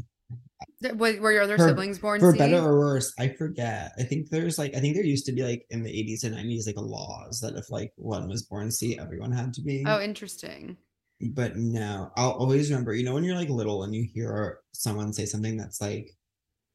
[0.81, 2.37] Were, were your other For- siblings born For C?
[2.37, 3.91] better or worse, I forget.
[3.99, 6.35] I think there's like I think there used to be like in the 80s and
[6.35, 9.83] 90s like laws that if like one was born C, everyone had to be.
[9.85, 10.77] Oh, interesting.
[11.21, 12.93] but no, I'll always remember.
[12.93, 16.11] You know when you're like little and you hear someone say something that's like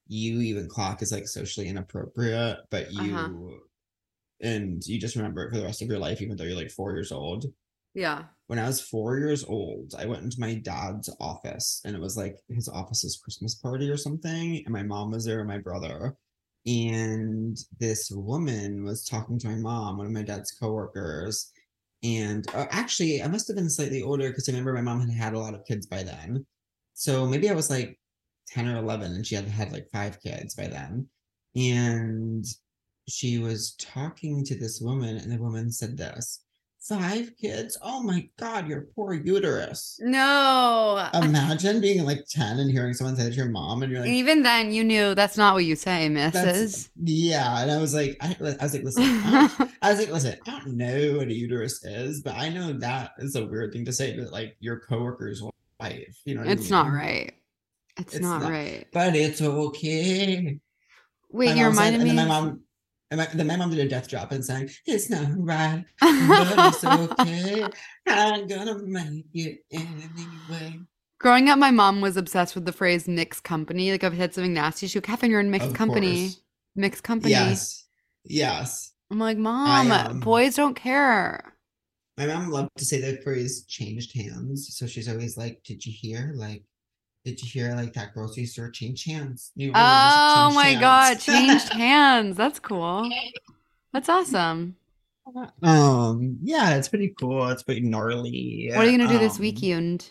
[0.09, 3.57] you even clock is like socially inappropriate, but you Uh-huh.
[4.40, 6.71] and you just remember it for the rest of your life, even though you're like
[6.71, 7.47] four years old.
[7.95, 8.25] Yeah.
[8.47, 12.17] when I was four years old, I went into my dad's office and it was
[12.17, 14.63] like his office's Christmas party or something.
[14.65, 16.17] And my mom was there and my brother.
[16.67, 21.51] And this woman was talking to my mom, one of my dad's coworkers.
[22.03, 25.11] And uh, actually, I must have been slightly older because I remember my mom had
[25.11, 26.45] had a lot of kids by then.
[26.95, 27.99] So maybe I was like
[28.49, 31.09] 10 or 11 and she had had like five kids by then.
[31.57, 32.45] And
[33.09, 36.45] she was talking to this woman, and the woman said this
[36.88, 37.79] five kids.
[37.83, 39.99] Oh my God, your poor uterus.
[40.03, 41.09] No.
[41.14, 44.42] Imagine being like 10 and hearing someone say to your mom, and you're like, Even
[44.42, 46.90] then, you knew that's not what you say, missus.
[47.03, 47.61] yeah.
[47.62, 50.51] And I was like, I, I was like, listen, I, I was like, listen, I
[50.51, 53.92] don't know what a uterus is, but I know that is a weird thing to
[53.92, 55.42] say to like your coworker's
[55.81, 56.21] wife.
[56.25, 57.33] You know, what I it's not right.
[57.99, 58.51] It's, It's not, not.
[58.51, 58.87] right.
[58.92, 60.59] But it's okay.
[61.31, 62.16] Wait, My you're reminding reminded and me.
[62.16, 62.61] then my mom,
[63.12, 66.75] and my, then my mom did a death drop and sang, "It's not right, but
[66.75, 66.83] it's
[67.20, 67.62] okay.
[68.07, 70.81] I'm gonna make it anyway."
[71.20, 73.90] Growing up, my mom was obsessed with the phrase mixed company.
[73.92, 76.22] Like, if I had something nasty, she would, Catherine, you're in mixed Of company.
[76.22, 76.40] course.
[76.75, 77.33] Mixed company.
[77.33, 77.85] Yes,
[78.25, 78.92] yes.
[79.11, 81.53] I'm like, Mom, um, boys don't care.
[82.16, 85.92] My mom loved to say the phrase "changed hands," so she's always like, "Did you
[85.94, 86.33] hear?
[86.35, 86.64] Like,
[87.25, 87.75] did you hear?
[87.75, 92.37] Like that grocery store changed hands." New owners Oh my God, changed hands.
[92.37, 93.09] That's cool.
[93.93, 94.77] That's awesome.
[95.63, 97.47] um, yeah, it's pretty cool.
[97.49, 98.71] It's pretty gnarly.
[98.75, 100.11] What are you going to do this Um, weekend?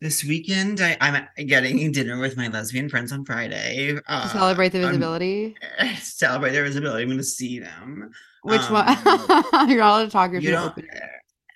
[0.00, 3.92] This weekend, I, I'm getting dinner with my lesbian friends on Friday.
[3.92, 5.54] To Uh, celebrate the visibility?
[6.00, 7.02] celebrate their visibility.
[7.02, 8.10] I'm going to see them.
[8.42, 9.68] Which um, one?
[9.70, 10.70] You're all to talk You you're don't.
[10.70, 10.88] open.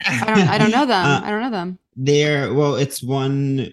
[0.04, 1.06] I don't, I don't know them.
[1.06, 1.78] Uh, I don't know them.
[1.96, 3.72] There, well, it's one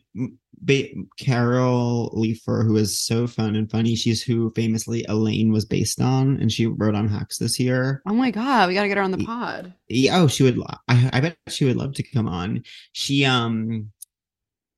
[0.62, 3.96] ba- Carol Leifer who is so fun and funny.
[3.96, 8.02] She's who famously Elaine was based on, and she wrote on Hacks this year.
[8.08, 9.74] Oh my God, we got to get her on the pod.
[9.90, 10.58] Yeah, oh, she would.
[10.58, 12.64] lo- I, I bet she would love to come on.
[12.94, 13.92] She, um,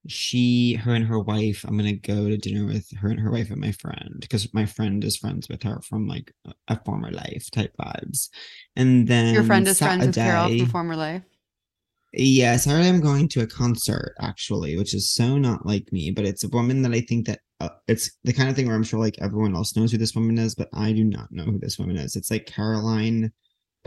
[0.08, 1.64] she, her, and her wife.
[1.68, 4.66] I'm gonna go to dinner with her and her wife and my friend because my
[4.66, 8.30] friend is friends with her from like a- a former life type vibes.
[8.76, 11.24] And then Your friend is friends with Carol from former life.
[12.18, 16.26] Yeah, Saturday I'm going to a concert actually, which is so not like me, but
[16.26, 18.84] it's a woman that I think that uh, it's the kind of thing where I'm
[18.84, 21.60] sure like everyone else knows who this woman is, but I do not know who
[21.60, 22.16] this woman is.
[22.16, 23.32] It's like Caroline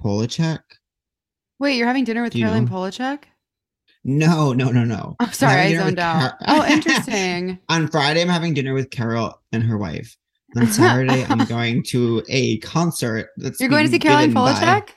[0.01, 0.61] Polachek.
[1.59, 2.71] Wait, you're having dinner with Do you Caroline know?
[2.71, 3.25] Polachek?
[4.05, 5.17] No, no, no, no.
[5.21, 6.21] Oh, I'm sorry, I zoned out.
[6.21, 7.59] Car- Oh, interesting.
[7.69, 10.17] On Friday, I'm having dinner with Carol and her wife.
[10.57, 13.31] On Saturday, I'm going to a concert.
[13.37, 14.89] That's You're going to see Caroline given by- Polachek?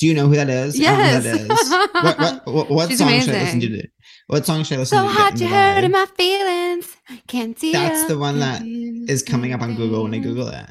[0.00, 0.80] Do you know who that is?
[0.80, 1.60] I don't know who that Yes.
[1.60, 1.70] is.
[1.70, 3.88] what what what, what song should I listen to?
[4.28, 5.12] What song should I listen So to?
[5.14, 5.82] So hot you vibe?
[5.84, 6.96] in my feelings.
[7.08, 10.18] I can't see That's the one that is coming up on Google when I.
[10.18, 10.70] Google it.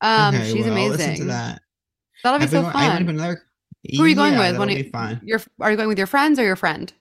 [0.00, 0.90] Um, Okay, she's well, amazing.
[0.98, 1.62] Listen to that.
[2.22, 3.14] That'll be so been- I went to fun.
[3.16, 3.42] another-
[3.96, 4.46] Who are you going Yeah, with?
[4.52, 5.20] that'll One be fun.
[5.24, 6.92] Your are you going with your friends or your friend?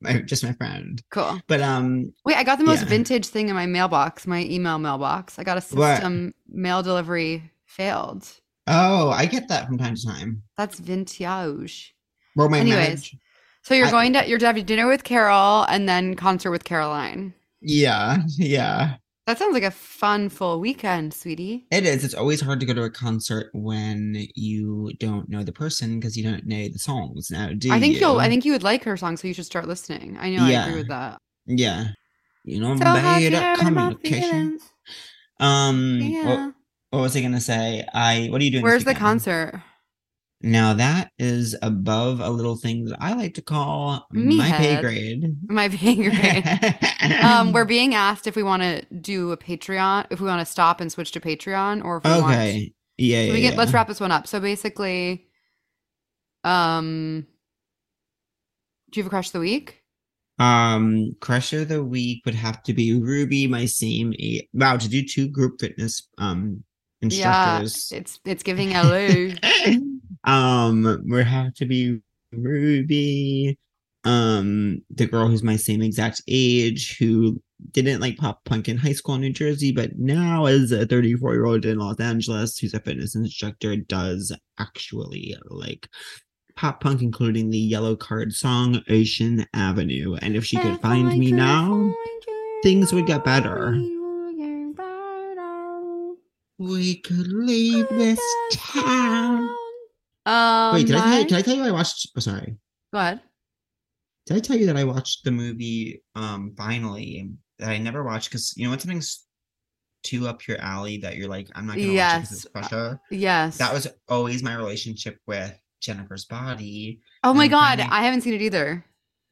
[0.00, 1.02] My, just my friend.
[1.10, 1.40] Cool.
[1.46, 2.88] But um, Wait, I got the most Yeah.
[2.88, 5.38] vintage thing in my mailbox, my email mailbox.
[5.38, 5.94] I got a What?
[5.96, 8.28] system mail delivery failed.
[8.66, 10.42] Oh, I get that from time to time.
[10.56, 11.94] That's vintage.
[12.36, 12.76] Or my Anyways.
[12.86, 13.16] marriage.
[13.62, 17.34] So you're I- going to you're having dinner with Carol and then concert with Caroline.
[17.60, 18.96] Yeah, yeah.
[19.26, 21.66] That sounds like a fun full weekend, sweetie.
[21.70, 22.04] It is.
[22.04, 26.14] It's always hard to go to a concert when you don't know the person because
[26.14, 27.30] you don't know the songs.
[27.30, 28.00] Now, do I think you?
[28.00, 30.18] you'll I think you would like her song, so you should start listening.
[30.20, 30.66] I know I Yeah.
[30.66, 31.16] agree with that.
[31.46, 31.86] Yeah.
[32.44, 34.58] You know, So bad hurt communication.
[35.40, 36.26] Um, Yeah.
[36.46, 36.54] what,
[36.94, 37.84] what was I gonna say?
[37.92, 38.28] I.
[38.30, 38.62] What are you doing?
[38.64, 39.60] Where's the concert?
[40.40, 44.78] Now that is above a little thing that I like to call Me my pay
[44.80, 45.36] grade.
[45.48, 46.78] My pay grade.
[47.22, 50.52] um, we're being asked if we want to do a Patreon, if we want to
[50.52, 52.24] stop and switch to Patreon, or if we want.
[52.26, 52.72] okay.
[52.98, 53.58] Yeah, So yeah, we get, yeah.
[53.58, 54.26] let's wrap this one up.
[54.26, 55.26] So basically,
[56.44, 57.26] um,
[58.90, 59.80] do you have a crush of the week?
[60.38, 64.12] Um, crush of the week would have to be Ruby, my same.
[64.20, 66.64] A- wow, to do two group fitness um
[67.04, 67.90] instructors.
[67.90, 69.34] Yeah, it's it's giving LA.
[70.24, 72.00] um, would have to be
[72.32, 73.58] Ruby.
[74.04, 77.40] Um, the girl who's my same exact age, who
[77.70, 81.32] didn't like pop punk in high school in New Jersey, but now as a 34
[81.32, 85.88] year old in Los Angeles, who's a fitness instructor, does actually like
[86.56, 90.16] pop punk, including the Yellowcard song Ocean Avenue.
[90.20, 91.92] And if she could find me now,
[92.62, 93.74] things would get better.
[96.58, 98.20] We could leave this
[98.52, 99.48] town.
[100.26, 102.08] Um, Wait, did I, tell you, did I tell you I watched?
[102.16, 102.56] Oh, sorry.
[102.92, 103.20] Go ahead.
[104.26, 108.30] Did I tell you that I watched the movie um finally that I never watched
[108.30, 109.24] because you know when something's
[110.02, 112.20] too up your alley that you're like I'm not gonna watch it Yes.
[112.22, 113.00] because it's Prussia.
[113.10, 113.58] Yes.
[113.58, 117.00] That was always my relationship with Jennifer's Body.
[117.22, 118.84] Oh my and god, finally- I haven't seen it either.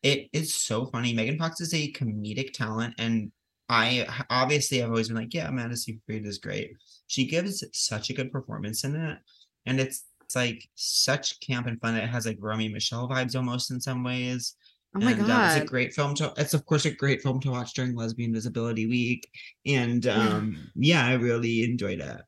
[0.02, 1.14] It is so funny.
[1.14, 3.30] Megan Fox is a comedic talent, and
[3.72, 6.72] I obviously I've always been like, yeah, Amanda Seyfried is great.
[7.06, 9.18] She gives such a good performance in it,
[9.66, 11.96] and it's it's like such camp and fun.
[11.96, 14.54] It has like Romy Michelle vibes almost in some ways.
[14.94, 16.32] Oh my and, uh, it's a great film to.
[16.36, 19.26] It's of course a great film to watch during Lesbian Visibility Week,
[19.66, 22.20] and um, yeah, I really enjoyed it.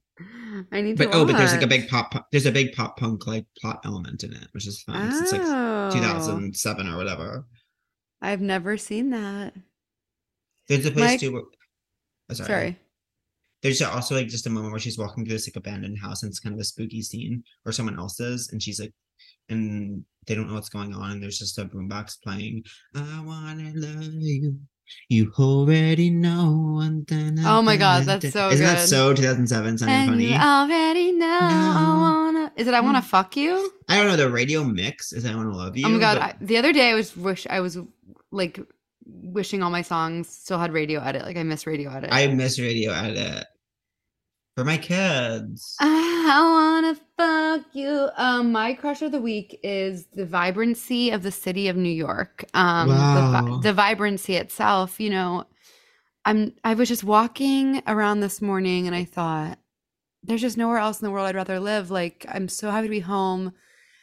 [0.73, 2.27] I need to But oh, but there's like a big pop.
[2.33, 5.11] There's a big pop punk like plot element in it, which is fun.
[5.11, 5.91] 'cause It's like Oh.
[5.93, 7.45] 2007 or whatever.
[8.23, 9.53] I've never seen that.
[10.69, 11.33] There's a place Mike- too.
[11.33, 11.43] Where,
[12.31, 12.47] oh, sorry.
[12.47, 12.79] Sorry.
[13.63, 16.31] There's also like just a moment where she's walking through this like abandoned house and
[16.31, 18.93] it's kind of a spooky scene or someone else's and she's like
[19.49, 22.63] and they don't know what's going on and there's just a boombox playing
[22.95, 24.59] I wanna love you
[25.09, 29.95] you already know and then Oh my God, that's so Isn't that so 2007 sounding
[29.97, 30.25] And funny?
[30.27, 32.53] you already know I wanna.
[32.57, 33.05] Is it I wanna mm.
[33.05, 33.73] fuck you?
[33.89, 36.19] I don't know the radio mix is I wanna love you oh my god!
[36.19, 37.79] but- I, the other day I was wish I was
[38.31, 38.61] like
[39.07, 41.23] wishing all my songs still had radio edit.
[41.23, 42.11] Like I miss radio edit.
[42.13, 43.47] I miss radio edit
[44.57, 45.77] for my kids.
[45.81, 48.09] I wanna fuck you.
[48.17, 52.45] Um, my crush of the week is the vibrancy of the city of New York.
[52.55, 55.01] Um, the, the vibrancy itself.
[55.01, 55.45] You know,
[56.25, 56.55] I'm.
[56.65, 59.59] I was just walking around this morning, and I thought,
[60.23, 61.91] there's just nowhere else in the world I'd rather live.
[61.91, 63.53] Like, I'm so happy to be home.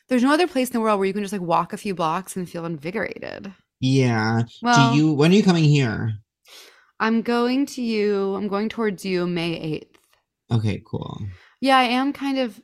[0.09, 1.95] There's no other place in the world where you can just like walk a few
[1.95, 3.53] blocks and feel invigorated.
[3.81, 4.43] Yeah.
[4.61, 6.13] Well, Do you when are you coming here?
[6.99, 8.35] I'm going to you.
[8.35, 9.81] I'm going towards you May
[10.51, 10.55] 8th.
[10.57, 11.19] Okay, cool.
[11.59, 12.61] Yeah, I am kind of.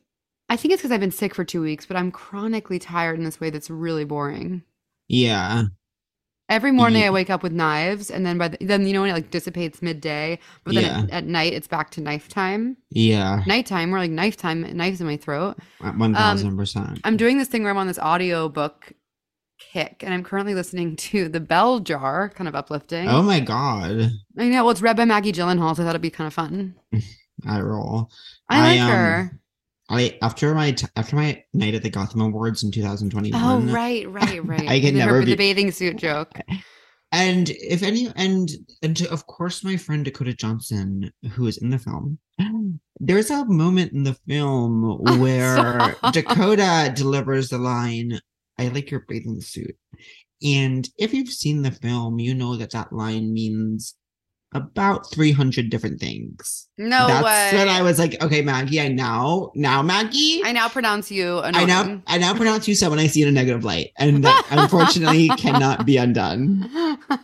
[0.49, 3.25] I think it's because I've been sick for two weeks, but I'm chronically tired in
[3.25, 4.62] this way that's really boring.
[5.10, 5.63] Yeah.
[6.49, 9.01] Every morning Ye- I wake up with knives, and then by the, then you know
[9.01, 10.99] when it like dissipates midday, but then Yeah.
[10.99, 12.77] at, at night it's back to knife time.
[12.89, 13.43] Yeah.
[13.45, 15.58] Nighttime, we're like knife time, knives in my throat.
[15.82, 16.88] One thousand percent.
[16.89, 18.93] Um, I'm doing this thing where I'm on this audio book
[19.58, 23.08] kick, and I'm currently listening to The Bell Jar, kind of uplifting.
[23.08, 24.12] Oh my god.
[24.38, 24.63] I know.
[24.63, 26.76] Well, it's read by Maggie Gyllenhaal, so I thought it'd be kind of fun.
[27.48, 28.10] I roll.
[28.50, 29.39] I I, like um, her.
[29.89, 33.41] I after my t- after my night at the Gotham Awards in 2021.
[33.41, 34.67] Oh, right, right, right.
[34.67, 36.39] I can never the bathing suit joke.
[37.12, 38.50] And if any and
[38.82, 42.20] and to, of course my friend Dakota Johnson, who is in the film,
[43.00, 48.20] there's a moment in the film where Dakota delivers the line,
[48.58, 49.76] "I like your bathing suit,"
[50.43, 53.96] and if you've seen the film, you know that that line means
[54.54, 56.67] about 300 different things.
[56.78, 57.60] No That's way.
[57.60, 60.41] when I was like, okay, Maggie, I now now Maggie.
[60.43, 63.32] I now pronounce you I now I now pronounce you someone I see in a
[63.32, 66.70] negative light, and that unfortunately cannot be undone.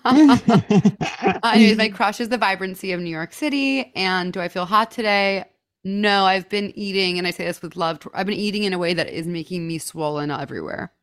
[0.06, 3.91] Uh, anyways, my crush is the vibrancy of New York City.
[3.96, 5.46] And do I feel hot today?
[5.86, 8.00] No, I've been eating, and I say this with love.
[8.13, 10.93] I've been eating in a way that is making me swollen everywhere.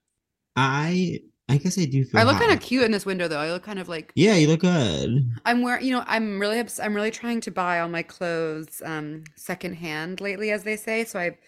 [0.56, 2.20] I I guess I do feel.
[2.20, 3.38] I look kind of cute in this window, though.
[3.38, 5.30] I look kind of like Yeah, you look good.
[5.44, 5.84] I'm wearing.
[5.84, 10.20] You know, I'm really, obs- I'm really trying to buy all my clothes um secondhand
[10.20, 11.04] lately, as they say.
[11.04, 11.38] So I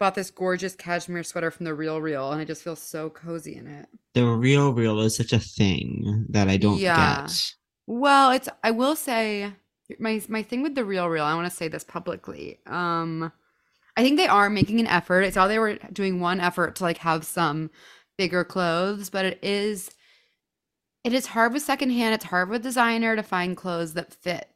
[0.00, 3.56] bought this gorgeous cashmere sweater from the Real Real, and I just feel so cozy
[3.56, 3.86] in it.
[4.14, 7.26] The real, real is such a thing that I don't Yeah.
[7.26, 7.54] get.
[7.86, 9.52] Well, it's I will say
[9.98, 12.58] my my thing with the real real, I want to say this publicly.
[12.66, 13.32] Um
[13.96, 15.24] I think they are making an effort.
[15.24, 17.70] I saw they were doing one effort to like have some
[18.20, 19.90] bigger clothes, but it is
[21.04, 24.46] it is hard with secondhand, it's hard with designer to find clothes that fit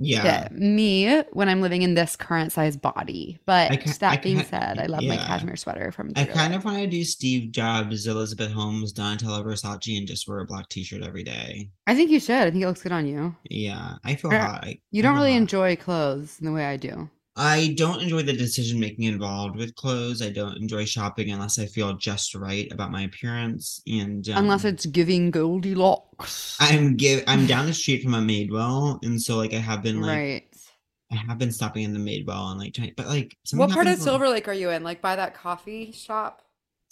[0.00, 3.38] Yeah, fit me when I'm living in this current size body.
[3.46, 6.64] But I that I being said, I love my cashmere sweater from I kind of
[6.64, 11.02] want to do Steve Jobs, Elizabeth Holmes, Donatella Versace, and just wear a black T-shirt
[11.04, 11.70] every day.
[11.86, 12.34] I think you should.
[12.48, 13.36] I think it looks good on you.
[13.48, 14.64] Yeah, I feel Er, hot.
[14.64, 15.42] I- You don't really hot.
[15.42, 17.08] enjoy clothes in the way I do.
[17.36, 20.22] I don't enjoy the decision making involved with clothes.
[20.22, 23.82] I don't enjoy shopping unless I feel just right about my appearance.
[23.88, 26.56] And um, Unless it's giving Goldilocks.
[26.60, 30.00] I'm give I'm down the street from a Madewell, and so like I have been
[30.00, 30.44] like right.
[31.12, 33.98] I have been stopping in the Madewell and like trying, but like What part of
[33.98, 34.84] Silver Lake are you in?
[34.84, 36.40] Like by that coffee shop?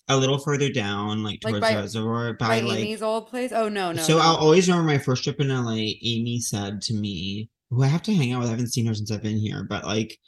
[0.08, 3.52] a little further down, like Like towards by- reservoir, By, by, like Amy's old place?
[3.52, 4.02] Oh no, no.
[4.02, 4.20] so no.
[4.20, 5.94] I'll always remember my first trip in LA.
[6.02, 8.48] Amy said to me, who I have to hang out with.
[8.48, 10.18] I haven't seen her since I've been here, but like,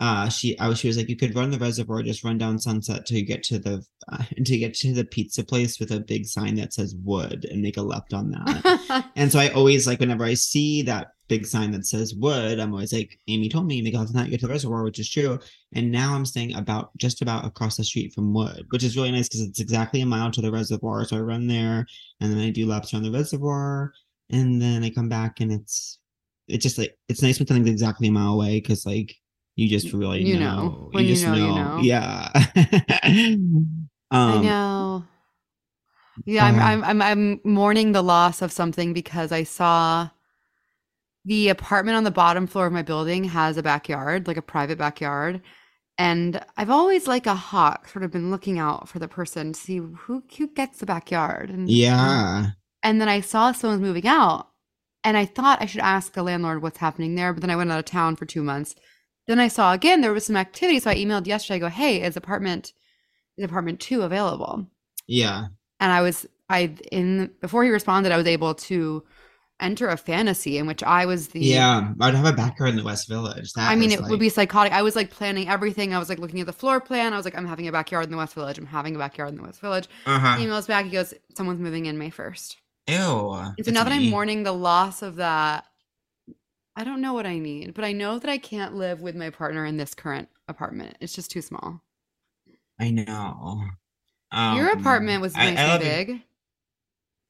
[0.00, 2.58] uh, she I was she was like, you could run the reservoir, just run down
[2.58, 6.00] Sunset till you get to the uh, to get to the pizza place with a
[6.00, 9.10] big sign that says wood and make a left on that.
[9.16, 12.72] and so I always like whenever I see that big sign that says wood, I'm
[12.72, 14.84] always like, Amy told me make a left on that, you get to the reservoir,
[14.84, 15.38] which is true.
[15.74, 19.12] And now I'm staying about just about across the street from Wood, which is really
[19.12, 21.04] nice because it's exactly a mile to the reservoir.
[21.04, 21.86] So I run there
[22.20, 23.92] and then I do laps around the reservoir
[24.30, 25.99] and then I come back and it's
[26.50, 29.14] it's just like it's nice when something's exactly a mile away because like
[29.56, 30.56] you just really You know.
[30.56, 30.88] know.
[30.92, 31.80] When you just know, you know.
[31.82, 32.30] Yeah.
[33.04, 33.80] um
[34.12, 35.04] I know.
[36.24, 40.10] Yeah, I'm, uh, I'm I'm I'm mourning the loss of something because I saw
[41.24, 44.78] the apartment on the bottom floor of my building has a backyard, like a private
[44.78, 45.42] backyard.
[45.98, 49.60] And I've always like a hawk sort of been looking out for the person to
[49.60, 51.50] see who who gets the backyard.
[51.50, 52.52] And Yeah.
[52.82, 54.49] And then I saw someone's moving out.
[55.02, 57.32] And I thought I should ask the landlord what's happening there.
[57.32, 58.74] But then I went out of town for two months.
[59.26, 60.78] Then I saw again there was some activity.
[60.80, 61.56] So I emailed yesterday.
[61.56, 62.72] I go, hey, is apartment
[63.36, 64.66] is apartment two available?
[65.06, 65.46] Yeah.
[65.78, 69.04] And I was I in before he responded, I was able to
[69.60, 71.92] enter a fantasy in which I was the Yeah.
[72.00, 73.52] I'd have a backyard in the West Village.
[73.52, 74.72] That I mean, it like- would be psychotic.
[74.72, 75.94] I was like planning everything.
[75.94, 77.12] I was like looking at the floor plan.
[77.12, 78.58] I was like, I'm having a backyard in the West Village.
[78.58, 79.88] I'm having a backyard in the West Village.
[80.06, 80.36] Uh-huh.
[80.36, 80.86] He emails back.
[80.86, 82.56] He goes, Someone's moving in May 1st.
[82.86, 83.32] Ew.
[83.56, 85.66] And so now that I'm mourning the loss of that,
[86.76, 89.30] I don't know what I need, but I know that I can't live with my
[89.30, 90.96] partner in this current apartment.
[91.00, 91.82] It's just too small.
[92.78, 93.64] I know.
[94.32, 96.06] Your Um, apartment was I- nice I and love it.
[96.06, 96.22] big.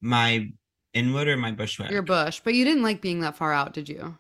[0.00, 0.48] My
[0.94, 1.90] Inwood or my Bushwick?
[1.90, 4.18] Your bush, but you didn't like being that far out, did you?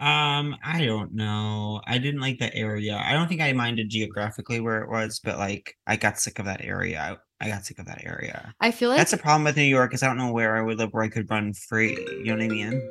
[0.00, 1.80] Um, I don't know.
[1.86, 2.96] I didn't like that area.
[2.96, 6.44] I don't think I minded geographically where it was, but like I got sick of
[6.46, 7.20] that area.
[7.44, 8.54] I, got sick of that area.
[8.60, 8.98] I feel like.
[8.98, 11.02] That's a problem with New York is I don't know where I would live where
[11.04, 11.92] I could run free.
[12.18, 12.90] You know what I mean?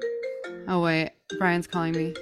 [0.67, 1.11] oh, wait.
[1.37, 2.13] Brian's calling me.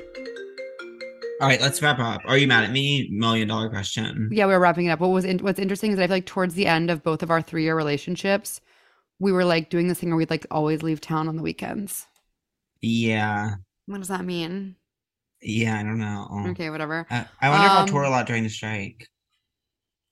[1.42, 2.22] All right, let's wrap up.
[2.26, 3.10] Are you mad at me?
[3.12, 4.30] Million dollar question.
[4.32, 5.00] Yeah, we were wrapping it up.
[5.00, 7.24] What was in, what's interesting is that I feel like towards the end of both
[7.24, 8.62] of our three year relationships,
[9.20, 12.06] we were like doing this thing where we'd like always leave town on the weekends.
[12.80, 13.56] Yeah.
[13.88, 14.76] What does that mean?
[15.42, 16.46] Yeah, I don't know.
[16.52, 17.08] Okay, whatever.
[17.10, 19.08] I, I wonder if I'll tour a Um, lot during the strike.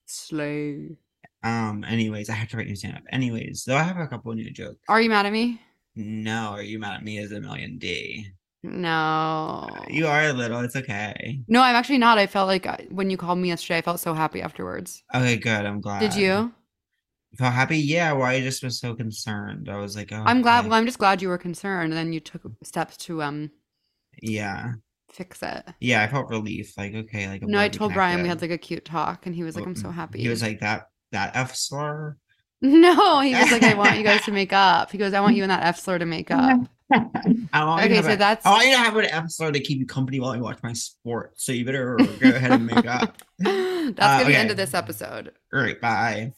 [0.07, 0.97] Slay.
[1.43, 3.03] Um, anyways, I have to write new stand up.
[3.11, 4.79] Anyways, though I have a couple new jokes.
[4.89, 5.61] Are you mad at me?
[5.95, 8.27] No, are you mad at me as a million D?
[8.61, 9.85] No.
[9.89, 11.39] You are a little, it's okay.
[11.47, 12.17] No, I'm actually not.
[12.17, 15.03] I felt like when you called me yesterday, I felt so happy afterwards.
[15.15, 15.65] Okay, good.
[15.65, 15.99] I'm glad.
[15.99, 16.51] Did you?
[17.31, 17.77] You felt happy?
[17.77, 19.69] Yeah, well, I just was so concerned.
[19.69, 20.59] I was like, oh I'm glad.
[20.61, 20.69] okay.
[20.69, 23.51] Well, I'm just glad you were concerned, and then you took steps to um
[24.21, 24.73] Yeah.
[25.11, 25.63] fix it.
[25.79, 26.73] Yeah, I felt relief.
[26.77, 29.35] Like, okay, like I'm No, I told Brian we had like a cute talk, and
[29.35, 32.17] he was like, "I'm so happy." He was like that that F slur.
[32.61, 35.35] "No," he was like, "I want you guys to make up." He goes, "I want
[35.35, 36.59] you and that F slur to make up."
[36.91, 39.59] I want Okay, so a- that's I want you to have an F slur to
[39.59, 41.33] keep you company while I watch my sport.
[41.39, 43.17] So you better go ahead and make up.
[43.37, 45.31] that's Uh, gonna be the end of this episode.
[45.53, 46.33] All right, bye.